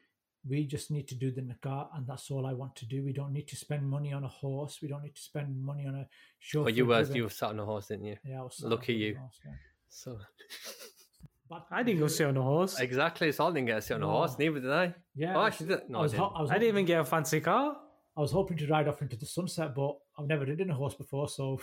we 0.48 0.66
just 0.66 0.90
need 0.90 1.06
to 1.08 1.14
do 1.14 1.30
the 1.30 1.42
nikah, 1.42 1.88
and 1.94 2.06
that's 2.06 2.30
all 2.30 2.46
I 2.46 2.52
want 2.54 2.74
to 2.76 2.86
do. 2.86 3.04
We 3.04 3.12
don't 3.12 3.32
need 3.32 3.48
to 3.48 3.56
spend 3.56 3.88
money 3.88 4.12
on 4.12 4.24
a 4.24 4.28
horse. 4.28 4.78
We 4.82 4.88
don't 4.88 5.02
need 5.02 5.14
to 5.14 5.20
spend 5.22 5.60
money 5.62 5.86
on 5.86 5.94
a 5.94 6.06
show. 6.38 6.64
But 6.64 6.74
you 6.74 6.86
were 6.86 7.02
you 7.02 7.24
were 7.24 7.30
sat 7.30 7.50
on 7.50 7.58
a 7.60 7.64
horse, 7.64 7.88
didn't 7.88 8.06
you? 8.06 8.16
Yeah, 8.24 8.40
I 8.40 8.42
was 8.42 8.56
sat 8.58 8.70
Lucky 8.70 8.94
on 8.94 9.00
you. 9.00 9.16
horse, 9.16 9.40
yeah. 9.44 9.52
So 9.88 10.18
But 11.50 11.64
I 11.70 11.82
didn't 11.82 12.00
go 12.00 12.08
sit 12.08 12.26
on 12.26 12.36
a 12.36 12.42
horse. 12.42 12.78
exactly, 12.78 13.32
so 13.32 13.46
I 13.46 13.50
didn't 13.52 13.66
get 13.66 13.76
to 13.76 13.82
sit 13.82 13.94
on 13.94 14.02
a 14.02 14.06
horse. 14.06 14.36
Neither 14.38 14.60
did 14.60 14.70
I. 14.70 14.94
Yeah, 15.14 15.34
Oh, 15.36 15.40
I 15.40 15.46
actually, 15.46 15.68
did. 15.68 15.88
no, 15.88 16.00
I, 16.00 16.02
was, 16.02 16.12
I 16.12 16.16
didn't. 16.18 16.32
I 16.36 16.40
was 16.42 16.50
I 16.50 16.54
didn't 16.54 16.68
even 16.68 16.84
get 16.84 17.00
a 17.00 17.04
fancy 17.04 17.40
car. 17.40 17.76
I 18.16 18.20
was 18.20 18.32
hoping 18.32 18.58
to 18.58 18.66
ride 18.66 18.86
off 18.88 19.00
into 19.00 19.16
the 19.16 19.24
sunset, 19.26 19.74
but 19.74 19.96
I've 20.18 20.26
never 20.26 20.44
ridden 20.44 20.70
a 20.70 20.74
horse 20.74 20.94
before, 20.94 21.28
so 21.28 21.58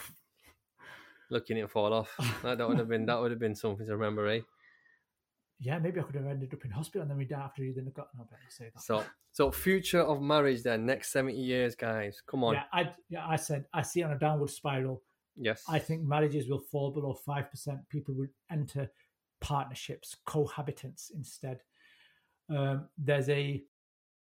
Looking 1.30 1.58
it 1.58 1.70
fall 1.70 1.92
off. 1.94 2.10
That, 2.44 2.58
that 2.60 2.68
would 2.68 2.78
have 2.80 2.88
been 2.88 3.06
that 3.08 3.20
would 3.20 3.32
have 3.32 3.40
been 3.40 3.56
something 3.56 3.86
to 3.88 3.94
remember, 3.94 4.28
eh? 4.28 4.40
Yeah, 5.60 5.80
maybe 5.80 6.00
I 6.00 6.04
could 6.04 6.16
have 6.16 6.28
ended 6.28 6.54
up 6.54 6.66
in 6.66 6.72
hospital 6.72 7.04
and 7.04 7.12
then 7.12 7.18
we 7.18 7.26
die 7.26 7.40
after 7.40 7.64
you 7.64 7.74
then 7.74 7.92
got 7.96 8.10
no 8.18 8.26
better 8.26 8.42
say 8.50 8.70
that. 8.74 8.82
So 8.82 9.04
so 9.32 9.52
future 9.52 10.02
of 10.02 10.22
marriage 10.22 10.64
then, 10.64 10.86
next 10.86 11.12
seventy 11.12 11.40
years, 11.40 11.76
guys. 11.76 12.22
Come 12.28 12.44
on. 12.44 12.56
yeah, 12.56 12.64
I 12.74 12.92
yeah, 13.10 13.28
I 13.28 13.36
said 13.38 13.66
I 13.74 13.82
see 13.82 14.02
it 14.02 14.04
on 14.04 14.12
a 14.12 14.20
downward 14.20 14.50
spiral. 14.50 15.02
Yes. 15.38 15.64
I 15.68 15.80
think 15.80 16.04
marriages 16.04 16.50
will 16.50 16.60
fall 16.60 16.92
below 16.92 17.14
five 17.14 17.50
percent. 17.50 17.80
People 17.90 18.16
will 18.16 18.28
enter 18.52 18.90
partnerships, 19.42 20.16
cohabitants 20.28 21.12
instead. 21.14 21.62
Um, 22.50 22.90
there's 22.98 23.30
a 23.30 23.64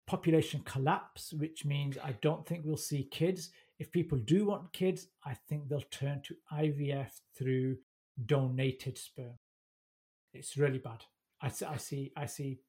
population 0.07 0.61
collapse, 0.65 1.33
which 1.33 1.65
means 1.65 1.97
I 2.03 2.13
don't 2.21 2.45
think 2.45 2.63
we'll 2.63 2.77
see 2.77 3.09
kids. 3.11 3.49
If 3.79 3.91
people 3.91 4.17
do 4.19 4.45
want 4.45 4.71
kids, 4.71 5.07
I 5.25 5.35
think 5.49 5.67
they'll 5.67 5.81
turn 5.91 6.21
to 6.25 6.35
IVF 6.53 7.09
through 7.37 7.77
donated 8.25 8.97
sperm. 8.97 9.37
It's 10.33 10.57
really 10.57 10.79
bad. 10.79 11.03
I, 11.45 11.49
see- 11.49 11.65
I 11.65 11.77
see. 11.77 12.11
I 12.17 12.25
see 12.25 12.59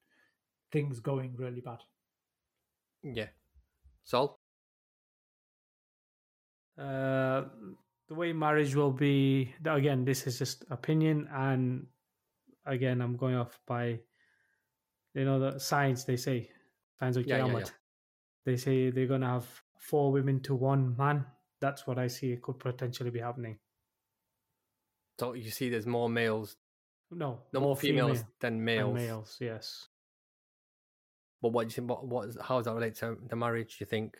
things 0.71 0.99
going 0.99 1.35
really 1.35 1.61
bad. 1.61 1.79
Yeah. 3.03 3.27
Sol? 4.03 4.39
Uh, 6.77 7.45
the 8.07 8.13
way 8.15 8.33
marriage 8.33 8.75
will 8.75 8.91
be 8.91 9.53
again. 9.65 10.05
This 10.05 10.27
is 10.27 10.37
just 10.37 10.63
opinion, 10.69 11.27
and 11.33 11.87
again, 12.65 13.01
I'm 13.01 13.17
going 13.17 13.35
off 13.35 13.59
by 13.65 13.99
you 15.13 15.25
know 15.25 15.39
the 15.39 15.59
science. 15.59 16.03
They 16.03 16.17
say 16.17 16.49
science 16.99 17.17
of 17.17 17.25
Yeah, 17.25 17.37
yeah, 17.37 17.43
Qiyamah. 17.53 17.59
yeah. 17.61 17.65
They 18.45 18.57
say 18.57 18.89
they're 18.91 19.07
gonna 19.07 19.27
have 19.27 19.47
four 19.79 20.11
women 20.11 20.39
to 20.41 20.55
one 20.55 20.95
man. 20.97 21.25
That's 21.59 21.87
what 21.87 21.97
I 21.97 22.07
see 22.07 22.37
could 22.37 22.59
potentially 22.59 23.09
be 23.09 23.19
happening. 23.19 23.57
So 25.19 25.33
you 25.33 25.49
see 25.49 25.69
there's 25.69 25.87
more 25.87 26.09
males 26.09 26.55
No, 27.11 27.39
no 27.53 27.59
more 27.61 27.75
females 27.77 28.17
female 28.19 28.27
than 28.41 28.53
than 28.57 28.65
males. 28.65 28.93
males. 28.95 29.37
Yes. 29.39 29.87
But 31.41 31.49
what 31.53 31.63
do 31.63 31.67
you 31.67 31.71
think 31.75 31.89
what, 31.89 32.05
what 32.07 32.27
is, 32.29 32.37
how 32.41 32.57
does 32.57 32.65
that 32.65 32.73
relate 32.73 32.95
to 32.95 33.17
the 33.29 33.35
marriage, 33.35 33.77
do 33.77 33.83
you 33.83 33.85
think? 33.87 34.17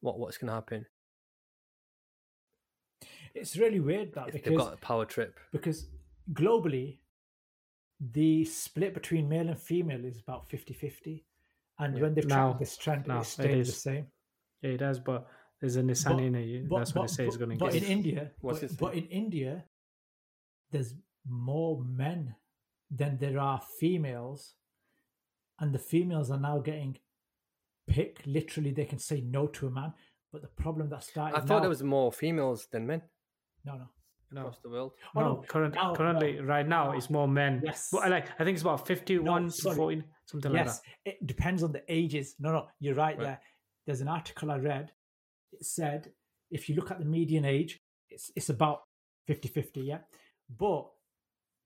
What 0.00 0.18
what's 0.18 0.38
gonna 0.38 0.52
happen? 0.52 0.86
It's 3.34 3.56
really 3.56 3.80
weird 3.80 4.12
that 4.14 4.34
If 4.34 4.42
they've 4.44 4.56
got 4.56 4.74
a 4.74 4.76
power 4.78 5.04
trip. 5.04 5.38
because 5.52 5.86
globally 6.32 6.98
the 8.12 8.44
split 8.44 8.94
between 8.94 9.28
male 9.28 9.48
and 9.48 9.58
female 9.60 10.04
is 10.04 10.18
about 10.20 10.48
50-50 10.48 11.22
and 11.78 11.94
Yeah. 11.96 12.02
when 12.02 12.14
they've 12.14 12.26
Now- 12.26 12.54
this 12.54 12.76
trend 12.76 13.06
now 13.06 13.18
it 13.18 13.22
it 13.22 13.24
stayed 13.26 13.60
the 13.66 13.72
same 13.72 14.06
Yeah, 14.62 14.70
it 14.70 14.78
does, 14.78 14.98
but 15.00 15.28
there's 15.60 15.76
a 15.76 15.82
Nissan 15.82 16.12
But- 16.16 16.22
in 16.22 16.34
it. 16.34 16.68
but, 16.68 16.78
That's 16.78 16.94
what 16.94 17.02
but, 17.02 17.08
they 17.10 17.14
say 17.14 17.26
is 17.28 17.36
going 17.36 17.50
to 17.50 17.56
but 17.56 17.74
in 17.74 17.84
india 17.84 18.32
What's 18.40 18.60
but, 18.60 18.70
it 18.72 18.78
but 18.78 18.94
in 18.94 19.06
india 19.08 19.64
there's 20.70 20.94
more 21.28 21.82
men 21.84 22.34
than 22.90 23.18
there 23.18 23.38
are 23.38 23.60
females 23.78 24.54
and 25.60 25.72
the 25.72 25.78
females 25.78 26.30
are 26.30 26.40
now 26.40 26.58
getting 26.58 26.96
picked 27.88 28.26
literally 28.26 28.70
they 28.72 28.84
can 28.84 28.98
say 28.98 29.20
no 29.20 29.46
to 29.46 29.66
a 29.66 29.70
man 29.70 29.92
but 30.32 30.42
the 30.42 30.48
problem 30.48 30.88
that 30.88 31.02
started 31.02 31.36
I 31.36 31.40
thought 31.40 31.48
now, 31.56 31.60
there 31.60 31.68
was 31.68 31.82
more 31.82 32.12
females 32.12 32.66
than 32.72 32.86
men 32.86 33.02
no 33.64 33.74
no 33.76 33.88
no, 34.32 34.42
across 34.42 34.60
the 34.60 34.68
world. 34.68 34.92
Oh, 35.16 35.20
no, 35.20 35.26
no. 35.26 35.42
current, 35.48 35.74
Now- 35.74 35.92
currently, 35.92 36.34
no. 36.34 36.44
right 36.44 36.64
now, 36.68 36.92
Now. 36.92 36.96
it's 36.96 37.10
more 37.10 37.26
men. 37.26 37.62
Yes. 37.64 37.88
But 37.90 38.04
I 38.04 38.08
like, 38.08 38.26
I 38.38 38.44
think 38.44 38.54
it's 38.54 38.62
about 38.62 38.86
51 38.86 39.46
to 39.46 39.50
sorry. 39.50 39.74
14, 39.76 40.04
something 40.26 40.52
like 40.52 40.66
that. 40.66 40.70
yes, 40.70 40.80
that. 41.04 41.10
it 41.14 41.26
depends 41.26 41.62
on 41.64 41.72
the 41.72 41.82
ages. 41.88 42.36
No, 42.38 42.52
no, 42.52 42.68
you're 42.78 42.94
right, 42.94 43.16
Right. 43.18 43.24
there. 43.24 43.40
There's 43.86 44.00
an 44.02 44.06
article 44.06 44.52
I 44.52 44.58
read. 44.58 44.92
It 45.52 45.64
said 45.64 46.12
if 46.50 46.68
you 46.68 46.76
look 46.76 46.92
at 46.92 47.00
the 47.00 47.04
median 47.04 47.44
age, 47.44 47.80
it's 48.08 48.30
it's 48.36 48.50
about 48.50 48.82
50-50, 49.28 49.84
yeah. 49.84 49.98
But 50.48 50.88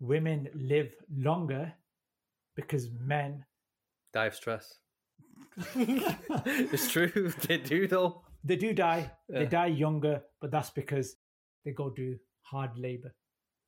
women 0.06 0.48
live 0.54 0.92
longer 1.16 1.72
because 2.56 2.88
men 3.00 3.44
Die 4.12 4.26
of 4.26 4.34
stress. 4.34 4.78
it's 5.74 6.90
true. 6.90 7.32
They 7.48 7.58
do 7.58 7.88
though. 7.88 8.22
they 8.44 8.56
do 8.56 8.72
die. 8.72 9.10
They 9.28 9.46
die 9.46 9.66
younger, 9.66 10.22
but 10.40 10.50
that's 10.52 10.70
because 10.70 11.16
they 11.64 11.72
go 11.72 11.90
do 11.90 12.16
hard 12.42 12.78
labor. 12.78 13.12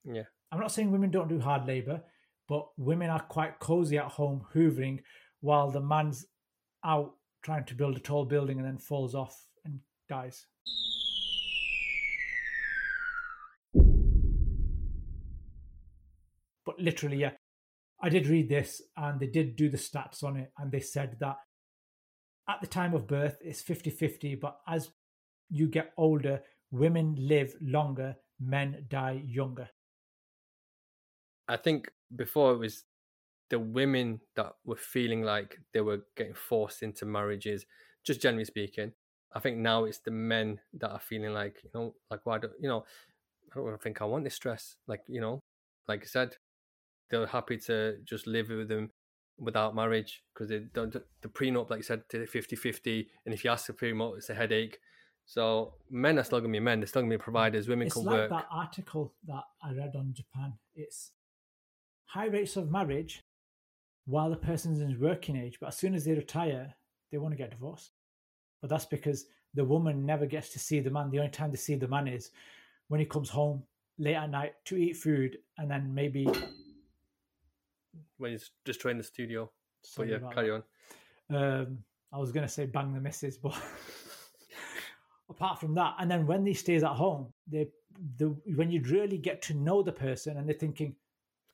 Yeah. 0.05 0.23
I'm 0.51 0.59
not 0.59 0.71
saying 0.71 0.91
women 0.91 1.11
don't 1.11 1.27
do 1.27 1.39
hard 1.39 1.67
labor, 1.67 2.01
but 2.47 2.67
women 2.77 3.09
are 3.09 3.19
quite 3.19 3.59
cozy 3.59 3.97
at 3.97 4.05
home 4.05 4.45
hoovering 4.53 4.99
while 5.41 5.69
the 5.69 5.81
man's 5.81 6.25
out 6.85 7.15
trying 7.43 7.65
to 7.65 7.75
build 7.75 7.97
a 7.97 7.99
tall 7.99 8.23
building 8.23 8.57
and 8.57 8.65
then 8.65 8.77
falls 8.77 9.13
off 9.13 9.45
and 9.65 9.79
dies. 10.07 10.45
Literally, 16.79 17.17
yeah, 17.17 17.31
I 18.01 18.09
did 18.09 18.27
read 18.27 18.49
this 18.49 18.81
and 18.95 19.19
they 19.19 19.27
did 19.27 19.55
do 19.55 19.69
the 19.69 19.77
stats 19.77 20.23
on 20.23 20.37
it, 20.37 20.51
and 20.57 20.71
they 20.71 20.79
said 20.79 21.17
that 21.19 21.37
at 22.49 22.61
the 22.61 22.67
time 22.67 22.93
of 22.93 23.07
birth 23.07 23.37
it's 23.41 23.61
50 23.61 23.89
50, 23.89 24.35
but 24.35 24.57
as 24.67 24.89
you 25.49 25.67
get 25.67 25.93
older, 25.97 26.41
women 26.71 27.15
live 27.17 27.55
longer, 27.61 28.15
men 28.39 28.85
die 28.89 29.21
younger. 29.25 29.69
I 31.47 31.57
think 31.57 31.89
before 32.15 32.53
it 32.53 32.57
was 32.57 32.83
the 33.49 33.59
women 33.59 34.19
that 34.35 34.53
were 34.65 34.75
feeling 34.75 35.23
like 35.23 35.57
they 35.73 35.81
were 35.81 36.05
getting 36.15 36.33
forced 36.33 36.83
into 36.83 37.05
marriages, 37.05 37.65
just 38.05 38.21
generally 38.21 38.45
speaking. 38.45 38.91
I 39.33 39.39
think 39.39 39.57
now 39.57 39.85
it's 39.85 39.99
the 39.99 40.11
men 40.11 40.59
that 40.73 40.91
are 40.91 40.99
feeling 40.99 41.33
like, 41.33 41.57
you 41.63 41.69
know, 41.73 41.95
like 42.11 42.21
why 42.25 42.39
do 42.39 42.49
you 42.59 42.67
know, 42.67 42.83
I 43.53 43.59
don't 43.59 43.81
think 43.81 44.01
I 44.01 44.05
want 44.05 44.23
this 44.23 44.35
stress. 44.35 44.75
Like, 44.87 45.01
you 45.07 45.21
know, 45.21 45.39
like 45.87 46.01
I 46.01 46.05
said, 46.05 46.35
they're 47.09 47.25
happy 47.27 47.57
to 47.57 47.97
just 48.03 48.27
live 48.27 48.49
with 48.49 48.67
them 48.67 48.91
without 49.39 49.75
marriage 49.75 50.23
because 50.33 50.49
they 50.49 50.59
don't 50.73 50.93
the 51.21 51.27
prenup, 51.27 51.69
like 51.69 51.79
you 51.79 51.83
said, 51.83 52.01
to 52.09 52.25
50-50 52.25 53.07
and 53.25 53.33
if 53.33 53.43
you 53.43 53.51
ask 53.51 53.67
for 53.67 53.73
prenup, 53.73 54.17
it's 54.17 54.29
a 54.29 54.33
headache. 54.33 54.79
So 55.25 55.73
men 55.89 56.17
are 56.17 56.23
still 56.23 56.39
gonna 56.39 56.53
be 56.53 56.59
men, 56.59 56.79
they're 56.79 56.87
still 56.87 57.01
gonna 57.01 57.13
be 57.13 57.17
providers, 57.17 57.67
women 57.67 57.89
can 57.89 58.03
work. 58.03 58.13
it's 58.13 58.13
can 58.13 58.29
like 58.29 58.31
work. 58.31 58.49
that 58.49 58.55
article 58.55 59.13
that 59.27 59.43
I 59.61 59.73
read 59.73 59.93
on 59.95 60.13
Japan. 60.13 60.53
It's 60.75 61.11
high 62.05 62.27
rates 62.27 62.55
of 62.55 62.71
marriage 62.71 63.23
while 64.05 64.29
the 64.29 64.37
person's 64.37 64.79
in 64.79 64.99
working 64.99 65.35
age, 65.35 65.57
but 65.59 65.67
as 65.67 65.77
soon 65.77 65.93
as 65.93 66.05
they 66.05 66.13
retire, 66.13 66.73
they 67.11 67.17
want 67.17 67.33
to 67.33 67.37
get 67.37 67.51
divorced. 67.51 67.91
But 68.61 68.69
that's 68.69 68.85
because 68.85 69.25
the 69.53 69.65
woman 69.65 70.05
never 70.05 70.25
gets 70.25 70.49
to 70.49 70.59
see 70.59 70.79
the 70.79 70.89
man. 70.89 71.11
The 71.11 71.19
only 71.19 71.31
time 71.31 71.51
they 71.51 71.57
see 71.57 71.75
the 71.75 71.87
man 71.87 72.07
is 72.07 72.31
when 72.87 72.99
he 72.99 73.05
comes 73.05 73.29
home 73.29 73.63
late 73.99 74.15
at 74.15 74.29
night 74.29 74.53
to 74.65 74.77
eat 74.77 74.95
food, 74.97 75.37
and 75.57 75.69
then 75.69 75.93
maybe. 75.93 76.27
When 78.17 78.31
he's 78.31 78.51
destroying 78.65 78.97
the 78.97 79.03
studio. 79.03 79.51
So 79.83 80.03
yeah, 80.03 80.17
carry 80.33 80.49
that. 80.49 80.63
on. 81.29 81.35
Um, 81.61 81.77
I 82.11 82.17
was 82.17 82.31
gonna 82.31 82.47
say 82.47 82.65
bang 82.65 82.93
the 82.93 82.99
misses, 83.01 83.37
but 83.37 83.53
apart 85.29 85.59
from 85.59 85.75
that, 85.75 85.95
and 85.99 86.09
then 86.09 86.25
when 86.25 86.45
he 86.45 86.53
stays 86.53 86.83
at 86.83 86.91
home, 86.93 87.33
they 87.47 87.67
the 88.17 88.27
when 88.55 88.71
you 88.71 88.81
really 88.83 89.17
get 89.17 89.41
to 89.43 89.53
know 89.53 89.81
the 89.81 89.91
person, 89.91 90.37
and 90.37 90.47
they're 90.47 90.55
thinking, 90.57 90.95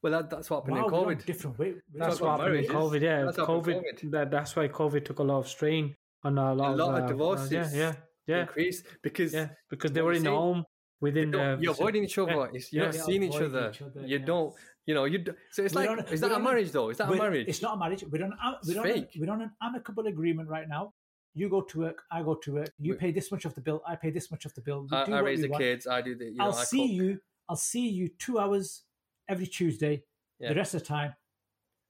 Well, 0.02 0.12
that, 0.14 0.30
that's 0.30 0.50
what 0.50 0.58
happened 0.66 0.78
"Wow, 0.78 0.86
in 0.88 0.92
we're 1.08 1.16
COVID. 1.16 1.26
different 1.26 1.60
way." 1.60 1.74
we're 1.94 2.00
That's 2.00 2.20
what 2.22 2.32
what 2.40 2.40
happened 2.42 2.66
in 2.66 2.72
COVID. 2.72 3.02
Yeah, 3.02 3.24
That's 3.24 3.38
COVID. 3.38 3.82
COVID. 3.84 4.12
That, 4.12 4.32
that's 4.32 4.56
why 4.56 4.68
COVID 4.68 5.06
took 5.06 5.20
a 5.20 5.24
lot 5.24 5.40
of 5.40 5.48
strain 5.48 5.96
on 6.24 6.38
a 6.38 6.54
lot, 6.54 6.74
A 6.74 6.76
lot 6.76 6.98
of 7.00 7.04
uh, 7.04 7.08
divorces 7.08 7.52
yeah, 7.52 7.70
yeah, 7.74 7.94
yeah, 8.28 8.42
Increased 8.42 8.86
because 9.02 9.34
yeah. 9.34 9.50
Because 9.70 9.92
they 9.92 10.02
were 10.02 10.14
in 10.14 10.24
the 10.24 10.30
home 10.32 10.66
within 11.02 11.32
The, 11.32 11.58
you're 11.60 11.72
avoiding 11.74 12.04
each 12.06 12.18
other. 12.18 12.32
yeah, 12.32 12.48
you're 12.52 12.62
yeah. 12.72 12.84
not 12.86 12.94
They 12.94 13.00
seeing 13.00 13.24
each 13.24 13.36
other. 13.36 13.70
each 13.70 13.82
other, 13.82 14.02
you 14.02 14.18
yes. 14.20 14.28
don't. 14.28 14.54
You 14.86 14.94
know. 14.96 15.06
You. 15.06 15.24
So 15.52 15.64
it's 15.64 15.74
We're 15.74 15.88
like. 15.96 16.10
a- 16.10 16.14
is 16.14 16.22
that 16.22 16.32
a 16.32 16.36
on 16.36 16.42
a- 16.42 16.44
marriage 16.44 16.72
though? 16.72 16.90
Is 16.90 16.98
that 16.98 17.12
a 17.12 17.16
marriage? 17.16 17.48
It's 17.48 17.62
not 17.62 17.76
a 17.76 17.78
marriage. 17.78 18.04
We're 18.10 18.24
on, 18.24 18.34
we're, 18.68 18.80
on 18.80 18.88
a, 18.88 19.08
we're 19.18 19.32
on 19.32 19.42
an 19.42 19.52
amicable 19.62 20.08
agreement 20.08 20.50
right 20.50 20.68
now. 20.68 20.94
You 21.36 21.50
go 21.50 21.62
to 21.62 21.80
work, 21.80 22.04
I 22.12 22.22
go 22.22 22.36
to 22.36 22.54
work. 22.54 22.70
You 22.80 22.92
We- 22.94 22.98
pay 22.98 23.12
this 23.12 23.32
much 23.32 23.46
of 23.46 23.56
the 23.56 23.62
bill, 23.62 23.82
I 23.88 23.96
pay 23.96 24.12
this 24.12 24.30
much 24.30 24.46
of 24.46 24.54
the 24.54 24.62
bill. 24.62 24.88
I, 24.92 25.04
I 25.04 25.20
raise 25.20 25.42
the 25.42 25.48
want. 25.50 25.62
kids. 25.64 25.88
I 25.88 26.02
do 26.02 26.16
the. 26.16 26.26
You 26.26 26.36
know, 26.36 26.46
I'll 26.46 26.54
I 26.56 26.64
see 26.64 26.88
cook. 26.88 26.92
you. 26.98 27.20
I'll 27.50 27.56
see 27.56 27.88
you 27.90 28.10
two 28.20 28.40
hours 28.40 28.84
every 29.28 29.48
Tuesday. 29.48 30.04
Yeah. 30.40 30.50
The 30.50 30.56
rest 30.56 30.74
of 30.74 30.82
the 30.82 30.86
time, 30.88 31.14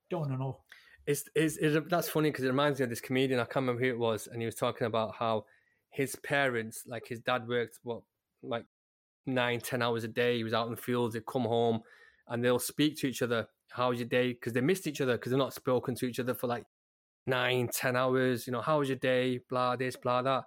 don't 0.09 0.29
know. 0.39 0.59
It's, 1.05 1.23
it's, 1.35 1.57
it's 1.57 1.75
that's 1.89 2.07
funny 2.09 2.29
because 2.31 2.45
it 2.45 2.50
reminds 2.50 2.79
me 2.79 2.83
of 2.85 2.89
this 2.89 3.01
comedian. 3.01 3.39
I 3.39 3.43
can't 3.43 3.57
remember 3.67 3.81
who 3.81 3.89
it 3.89 4.00
was, 4.00 4.27
and 4.27 4.41
he 4.41 4.45
was 4.45 4.55
talking 4.55 4.88
about 4.88 5.15
how 5.15 5.45
his 5.89 6.15
parents, 6.15 6.83
like 6.88 7.07
his 7.07 7.19
dad, 7.19 7.47
worked 7.47 7.79
what 7.83 8.01
like 8.41 8.65
nine, 9.25 9.59
ten 9.59 9.81
hours 9.81 10.03
a 10.03 10.07
day. 10.07 10.38
He 10.38 10.43
was 10.43 10.53
out 10.53 10.67
in 10.67 10.71
the 10.75 10.81
fields. 10.81 11.13
He'd 11.15 11.25
come 11.25 11.43
home, 11.43 11.81
and 12.27 12.43
they'll 12.43 12.59
speak 12.59 12.97
to 12.99 13.07
each 13.07 13.21
other. 13.21 13.47
How's 13.71 13.97
your 13.97 14.07
day? 14.07 14.33
Because 14.33 14.53
they 14.53 14.61
missed 14.61 14.87
each 14.87 15.01
other 15.01 15.13
because 15.13 15.31
they're 15.31 15.39
not 15.39 15.53
spoken 15.53 15.95
to 15.95 16.05
each 16.05 16.19
other 16.19 16.33
for 16.33 16.47
like 16.47 16.65
nine, 17.25 17.69
ten 17.71 17.95
hours. 17.95 18.47
You 18.47 18.53
know, 18.53 18.61
how 18.61 18.79
was 18.79 18.89
your 18.89 18.97
day? 18.97 19.39
Blah 19.49 19.75
this, 19.75 19.95
blah 19.95 20.21
that. 20.21 20.43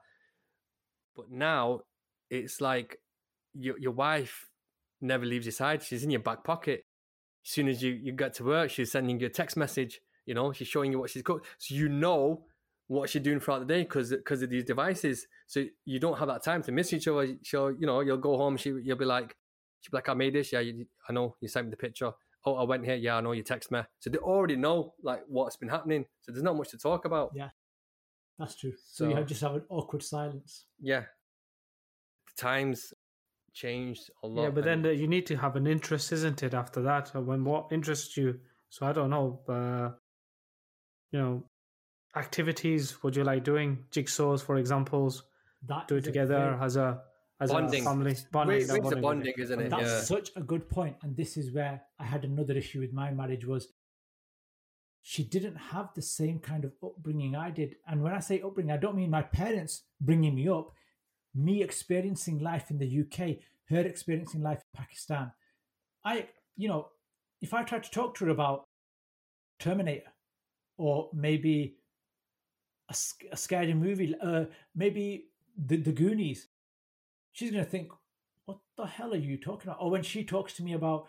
But 1.15 1.31
now 1.31 1.81
it's 2.31 2.61
like 2.61 2.99
your 3.55 3.79
your 3.79 3.93
wife 3.93 4.49
never 5.01 5.25
leaves 5.25 5.47
your 5.47 5.53
side. 5.53 5.83
She's 5.83 6.05
in 6.05 6.11
your 6.11 6.21
back 6.21 6.45
pocket. 6.45 6.85
As 7.45 7.51
soon 7.51 7.69
as 7.69 7.83
you, 7.83 7.93
you 7.93 8.13
get 8.13 8.35
to 8.35 8.45
work, 8.45 8.71
she's 8.71 8.91
sending 8.91 9.21
you 9.21 9.27
a 9.27 9.31
text 9.31 9.57
message. 9.57 10.01
You 10.25 10.35
know, 10.35 10.53
she's 10.53 10.69
showing 10.69 10.91
you 10.91 10.99
what 10.99 11.11
she's 11.11 11.23
cooked. 11.23 11.47
So 11.59 11.75
you 11.75 11.89
know 11.89 12.45
what 12.89 13.11
she's 13.11 13.23
doing 13.23 13.41
throughout 13.41 13.61
the 13.61 13.67
day 13.67 13.83
because 13.83 14.11
because 14.11 14.43
of 14.43 14.51
these 14.51 14.65
devices. 14.65 15.27
So 15.47 15.65
you 15.85 15.99
don't 15.99 16.19
have 16.19 16.29
that 16.29 16.45
time 16.45 16.63
to 16.65 16.73
miss 16.73 16.93
each 16.93 17.09
other. 17.09 17.37
So 17.45 17.69
you 17.69 17.87
know, 17.87 18.01
you'll 18.01 18.17
go 18.19 18.37
home. 18.37 18.57
She 18.57 18.71
you'll 18.71 18.97
be 18.97 19.05
like, 19.05 19.37
she'll 19.87 19.93
be 19.93 19.97
like, 19.99 20.09
I 20.09 20.15
made 20.15 20.35
this. 20.35 20.53
Yeah, 20.53 20.61
you, 20.61 20.87
I 21.09 21.13
know. 21.13 21.37
You 21.41 21.49
sent 21.49 21.67
me 21.67 21.71
the 21.71 21.77
picture. 21.77 22.11
Oh, 22.45 22.55
I 22.57 22.65
went 22.65 22.85
here. 22.85 22.97
Yeah, 22.97 23.17
I 23.17 23.21
know. 23.21 23.33
You 23.33 23.43
text 23.43 23.71
me. 23.71 23.81
So 23.99 24.11
they 24.11 24.19
already 24.19 24.57
know 24.57 24.95
like 25.03 25.23
what's 25.29 25.57
been 25.57 25.69
happening. 25.69 26.05
So 26.23 26.33
there's 26.33 26.43
not 26.45 26.57
much 26.57 26.71
to 26.71 26.79
talk 26.79 27.05
about. 27.05 27.33
Yeah. 27.35 27.51
That's 28.39 28.55
true. 28.57 28.73
So, 28.73 29.05
So- 29.05 29.09
you 29.11 29.17
have 29.17 29.27
just 29.27 29.41
have 29.43 29.55
an 29.55 29.63
awkward 29.69 30.03
silence. 30.03 30.67
Yeah. 30.81 31.05
The 32.27 32.43
times 32.43 32.93
changed 33.53 34.11
a 34.23 34.27
lot. 34.29 34.43
Yeah, 34.43 34.51
but 34.51 34.65
then 34.65 34.75
and- 34.75 34.85
the, 34.85 34.95
you 34.95 35.09
need 35.09 35.27
to 35.27 35.37
have 35.37 35.57
an 35.57 35.67
interest, 35.67 36.13
isn't 36.13 36.43
it? 36.43 36.55
After 36.55 36.83
that, 36.83 37.15
when 37.15 37.45
what 37.45 37.69
interests 37.73 38.17
you? 38.17 38.41
So 38.69 38.87
I 38.87 38.93
don't 38.93 39.11
know, 39.11 39.41
uh, 39.49 39.91
you 41.13 41.19
know, 41.19 41.45
activities. 42.15 43.03
What 43.03 43.15
do 43.15 43.21
you 43.21 43.25
like 43.25 43.45
doing? 43.45 43.85
Jigsaws, 43.91 44.43
for 44.43 44.57
examples. 44.57 45.23
That 45.67 45.89
Do 45.89 45.97
it 45.97 46.05
together 46.05 46.35
very- 46.39 46.61
as 46.65 46.77
a 46.77 47.03
as 47.41 47.51
Bonding. 47.51 47.83
a 47.83 47.85
family. 47.85 48.17
Bonding, 48.33 48.57
wait, 48.59 48.67
that 48.67 48.77
a 48.79 48.81
bonding, 48.83 49.03
bonding, 49.03 49.35
isn't 49.39 49.61
it? 49.61 49.71
That's 49.71 49.83
Yeah. 49.83 50.01
such 50.01 50.31
a 50.37 50.41
good 50.43 50.69
point, 50.71 50.97
and 51.03 51.17
this 51.17 51.37
is 51.37 51.53
where 51.53 51.83
I 51.99 52.05
had 52.05 52.25
another 52.25 52.55
issue 52.55 52.81
with 52.81 52.93
my 52.93 53.11
marriage 53.11 53.45
was 53.45 53.73
she 55.03 55.23
didn't 55.23 55.55
have 55.57 55.91
the 55.95 56.03
same 56.03 56.41
kind 56.41 56.65
of 56.65 56.73
upbringing 56.83 57.37
I 57.37 57.51
did. 57.51 57.77
And 57.87 58.03
when 58.03 58.13
I 58.13 58.19
say 58.21 58.41
upbringing, 58.41 58.73
I 58.73 58.77
don't 58.77 58.97
mean 58.97 59.11
my 59.11 59.23
parents 59.23 59.85
bringing 60.01 60.35
me 60.35 60.49
up, 60.49 60.73
me 61.35 61.63
experiencing 61.63 62.39
life 62.41 62.71
in 62.71 62.79
the 62.79 63.01
UK, 63.03 63.39
her 63.69 63.81
experiencing 63.87 64.43
life 64.43 64.59
in 64.59 64.81
Pakistan. 64.81 65.31
I, 66.05 66.29
you 66.57 66.67
know, 66.69 66.89
if 67.41 67.55
I 67.55 67.63
tried 67.63 67.85
to 67.85 67.91
talk 67.91 68.17
to 68.17 68.25
her 68.25 68.31
about 68.31 68.65
Terminator 69.61 70.13
or 70.77 71.11
maybe 71.13 71.77
a, 72.89 72.97
a 73.31 73.37
scary 73.37 73.75
movie, 73.75 74.15
uh, 74.21 74.47
maybe 74.75 75.29
the, 75.57 75.77
the 75.77 75.93
Goonies, 75.93 76.46
she's 77.37 77.51
going 77.51 77.63
to 77.63 77.71
think, 77.71 77.91
what 78.47 78.59
the 78.79 78.87
hell 78.87 79.13
are 79.13 79.19
you 79.19 79.37
talking 79.37 79.69
about? 79.69 79.83
Or 79.83 79.91
when 79.91 80.03
she 80.03 80.25
talks 80.25 80.55
to 80.55 80.63
me 80.63 80.73
about 80.73 81.07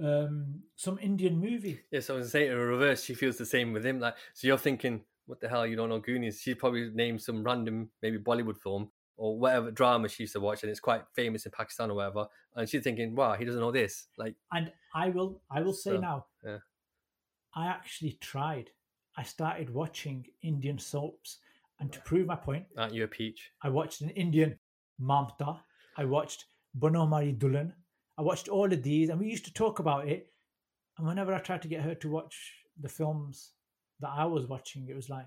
um, 0.00 0.60
some 0.76 0.98
Indian 1.02 1.36
movie, 1.36 1.80
Yeah, 1.90 1.98
so 1.98 2.14
I 2.14 2.18
was 2.18 2.30
saying 2.30 2.52
in 2.52 2.56
reverse, 2.56 3.02
she 3.02 3.14
feels 3.14 3.36
the 3.36 3.44
same 3.46 3.72
with 3.72 3.84
him. 3.84 3.98
Like, 3.98 4.14
so 4.34 4.46
you're 4.46 4.56
thinking, 4.56 5.02
what 5.26 5.40
the 5.40 5.48
hell, 5.48 5.66
you 5.66 5.74
don't 5.74 5.88
know 5.88 5.98
Goonies? 5.98 6.40
She'd 6.40 6.60
probably 6.60 6.90
named 6.94 7.20
some 7.20 7.42
random, 7.42 7.90
maybe 8.02 8.18
Bollywood 8.18 8.56
film 8.56 8.90
or 9.16 9.36
whatever 9.36 9.72
drama 9.72 10.08
she 10.08 10.22
used 10.22 10.34
to 10.34 10.40
watch, 10.40 10.62
and 10.62 10.70
it's 10.70 10.78
quite 10.78 11.02
famous 11.12 11.44
in 11.44 11.50
Pakistan 11.50 11.90
or 11.90 11.94
whatever. 11.94 12.28
And 12.54 12.68
she's 12.68 12.84
thinking, 12.84 13.16
wow, 13.16 13.34
he 13.34 13.44
doesn't 13.44 13.60
know 13.60 13.72
this. 13.72 14.06
Like, 14.16 14.36
and 14.52 14.70
I 14.94 15.08
will, 15.10 15.42
I 15.50 15.60
will 15.62 15.72
say 15.72 15.94
So, 15.94 16.00
now, 16.00 16.26
yeah. 16.46 16.58
I 17.56 17.66
actually 17.66 18.16
tried. 18.20 18.70
I 19.16 19.24
started 19.24 19.70
watching 19.70 20.24
Indian 20.42 20.78
soaps, 20.78 21.38
and 21.80 21.92
to 21.92 21.98
prove 22.02 22.28
my 22.28 22.36
point, 22.36 22.66
aren't 22.76 22.94
you 22.94 23.02
a 23.02 23.08
peach? 23.08 23.50
I 23.60 23.70
watched 23.70 24.02
an 24.02 24.10
Indian 24.10 24.56
Mamta. 25.00 25.60
I 25.96 26.04
watched 26.04 26.44
Bano 26.74 27.06
Mari 27.06 27.32
Dulan. 27.32 27.72
I 28.16 28.22
watched 28.22 28.48
all 28.48 28.72
of 28.72 28.82
these, 28.82 29.10
and 29.10 29.20
we 29.20 29.26
used 29.26 29.44
to 29.44 29.52
talk 29.52 29.78
about 29.78 30.08
it. 30.08 30.32
And 30.96 31.06
whenever 31.06 31.32
I 31.32 31.38
tried 31.38 31.62
to 31.62 31.68
get 31.68 31.82
her 31.82 31.94
to 31.94 32.10
watch 32.10 32.54
the 32.80 32.88
films 32.88 33.52
that 34.00 34.10
I 34.10 34.24
was 34.24 34.46
watching, 34.46 34.88
it 34.88 34.96
was 34.96 35.08
like, 35.08 35.26